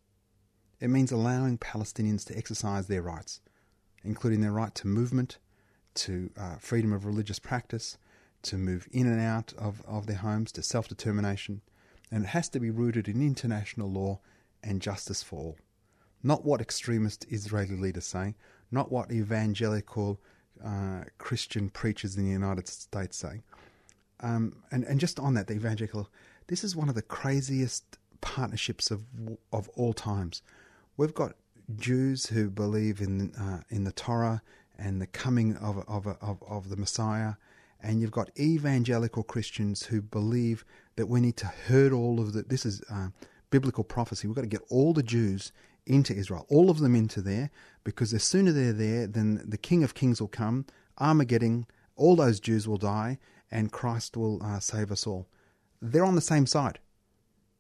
It 0.80 0.90
means 0.90 1.12
allowing 1.12 1.58
Palestinians 1.58 2.26
to 2.26 2.38
exercise 2.38 2.88
their 2.88 3.02
rights, 3.02 3.42
including 4.04 4.42
their 4.42 4.52
right 4.52 4.74
to 4.76 4.88
movement, 4.88 5.40
to 5.96 6.30
uh, 6.38 6.58
freedom 6.58 6.94
of 6.94 7.06
religious 7.06 7.40
practice, 7.40 7.98
to 8.44 8.58
move 8.58 8.88
in 8.92 9.08
and 9.08 9.20
out 9.20 9.54
of, 9.58 9.82
of 9.88 10.06
their 10.06 10.18
homes, 10.18 10.52
to 10.54 10.62
self 10.62 10.88
determination. 10.88 11.62
And 12.12 12.24
it 12.24 12.28
has 12.30 12.48
to 12.50 12.60
be 12.60 12.70
rooted 12.70 13.08
in 13.08 13.22
international 13.22 13.92
law 13.92 14.20
and 14.64 14.82
justice 14.82 15.24
for 15.24 15.40
all. 15.40 15.58
Not 16.24 16.46
what 16.46 16.62
extremist 16.62 17.26
Israeli 17.30 17.76
leaders 17.76 18.06
say, 18.06 18.36
not 18.72 18.92
what 18.92 19.12
evangelical 19.12 20.20
uh, 20.64 21.04
Christian 21.18 21.70
preachers 21.70 22.16
in 22.16 22.26
the 22.26 22.32
United 22.32 22.68
States 22.68 23.18
say. 23.18 23.42
Um, 24.20 24.64
and, 24.72 24.84
and 24.86 25.00
just 25.00 25.20
on 25.20 25.36
that, 25.36 25.48
the 25.48 25.54
evangelical, 25.54 26.10
this 26.48 26.64
is 26.64 26.76
one 26.76 26.90
of 26.90 26.96
the 26.96 27.02
craziest 27.02 27.98
partnerships 28.22 28.92
of 28.92 29.04
of 29.52 29.70
all 29.70 29.94
times. 29.94 30.42
We've 30.96 31.14
got 31.14 31.36
Jews 31.76 32.28
who 32.28 32.50
believe 32.50 33.02
in 33.02 33.34
uh, 33.36 33.62
in 33.70 33.84
the 33.84 33.92
Torah 33.92 34.42
and 34.78 35.02
the 35.02 35.08
coming 35.08 35.56
of 35.58 35.84
of, 35.88 36.08
of 36.08 36.42
of 36.44 36.70
the 36.70 36.78
Messiah, 36.78 37.34
and 37.82 38.02
you've 38.02 38.12
got 38.12 38.32
evangelical 38.40 39.24
Christians 39.24 39.84
who 39.84 40.02
believe 40.02 40.66
that 40.96 41.08
we 41.08 41.22
need 41.22 41.38
to 41.38 41.48
herd 41.48 41.94
all 41.94 42.20
of 42.20 42.34
the. 42.34 42.44
This 42.44 42.66
is 42.66 42.82
uh, 42.90 43.10
biblical 43.50 43.84
prophecy. 43.84 44.28
We've 44.28 44.36
got 44.36 44.42
to 44.42 44.48
get 44.48 44.66
all 44.70 44.94
the 44.94 45.04
Jews 45.04 45.52
into 45.86 46.14
Israel, 46.14 46.46
all 46.50 46.70
of 46.70 46.80
them 46.80 46.96
into 46.96 47.22
there, 47.22 47.50
because 47.84 48.12
the 48.12 48.20
sooner 48.20 48.52
they're 48.52 48.74
there, 48.74 49.08
then 49.08 49.42
the 49.48 49.58
King 49.58 49.84
of 49.84 49.94
Kings 49.94 50.20
will 50.20 50.28
come, 50.28 50.66
Armageddon, 50.98 51.66
all 51.96 52.18
those 52.18 52.42
Jews 52.42 52.68
will 52.68 52.78
die, 52.78 53.20
and 53.50 53.72
Christ 53.72 54.18
will 54.18 54.44
uh, 54.44 54.60
save 54.60 54.92
us 54.92 55.08
all. 55.08 55.28
They're 55.82 56.06
on 56.06 56.16
the 56.16 56.22
same 56.22 56.46
side. 56.46 56.80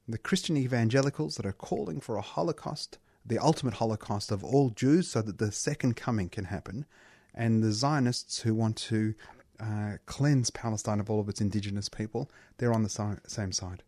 The 0.08 0.17
Christian 0.17 0.58
evangelicals 0.58 1.36
that 1.36 1.45
are 1.45 1.51
calling 1.51 1.99
for 1.99 2.15
a 2.15 2.21
Holocaust, 2.21 2.97
the 3.25 3.39
ultimate 3.39 3.75
Holocaust 3.75 4.32
of 4.32 4.43
all 4.43 4.69
Jews, 4.69 5.10
so 5.10 5.21
that 5.21 5.38
the 5.38 5.51
second 5.51 5.95
coming 5.95 6.30
can 6.30 6.45
happen, 6.45 6.86
and 7.34 7.62
the 7.62 7.71
Zionists 7.71 8.41
who 8.41 8.56
want 8.56 8.77
to 8.77 9.13
uh, 9.60 9.97
cleanse 10.06 10.49
Palestine 10.49 10.99
of 10.99 11.10
all 11.10 11.19
of 11.19 11.30
its 11.30 11.41
indigenous 11.41 11.89
people, 11.89 12.32
they're 12.58 12.73
on 12.73 12.84
the 12.84 13.19
same 13.27 13.51
side. 13.51 13.84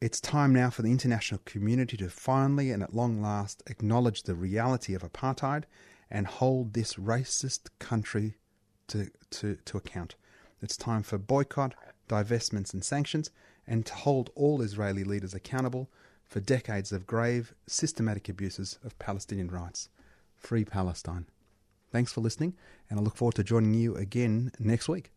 It's 0.00 0.20
time 0.20 0.52
now 0.52 0.70
for 0.70 0.82
the 0.82 0.90
international 0.90 1.40
community 1.44 1.96
to 1.96 2.10
finally 2.10 2.70
and 2.70 2.82
at 2.82 2.94
long 2.94 3.22
last 3.22 3.62
acknowledge 3.66 4.22
the 4.22 4.34
reality 4.34 4.94
of 4.94 5.02
apartheid 5.02 5.64
and 6.10 6.26
hold 6.26 6.74
this 6.74 6.94
racist 6.94 7.68
country 7.78 8.36
to, 8.88 9.10
to, 9.30 9.56
to 9.64 9.76
account. 9.76 10.14
It's 10.60 10.76
time 10.76 11.02
for 11.02 11.18
boycott, 11.18 11.74
divestments, 12.08 12.72
and 12.72 12.84
sanctions, 12.84 13.30
and 13.66 13.84
to 13.86 13.94
hold 13.94 14.30
all 14.34 14.62
Israeli 14.62 15.04
leaders 15.04 15.34
accountable 15.34 15.90
for 16.24 16.40
decades 16.40 16.92
of 16.92 17.06
grave, 17.06 17.54
systematic 17.66 18.28
abuses 18.28 18.78
of 18.84 18.98
Palestinian 18.98 19.50
rights. 19.50 19.88
Free 20.36 20.64
Palestine. 20.64 21.26
Thanks 21.90 22.12
for 22.12 22.20
listening, 22.20 22.54
and 22.90 22.98
I 22.98 23.02
look 23.02 23.16
forward 23.16 23.36
to 23.36 23.44
joining 23.44 23.74
you 23.74 23.96
again 23.96 24.52
next 24.58 24.88
week. 24.88 25.12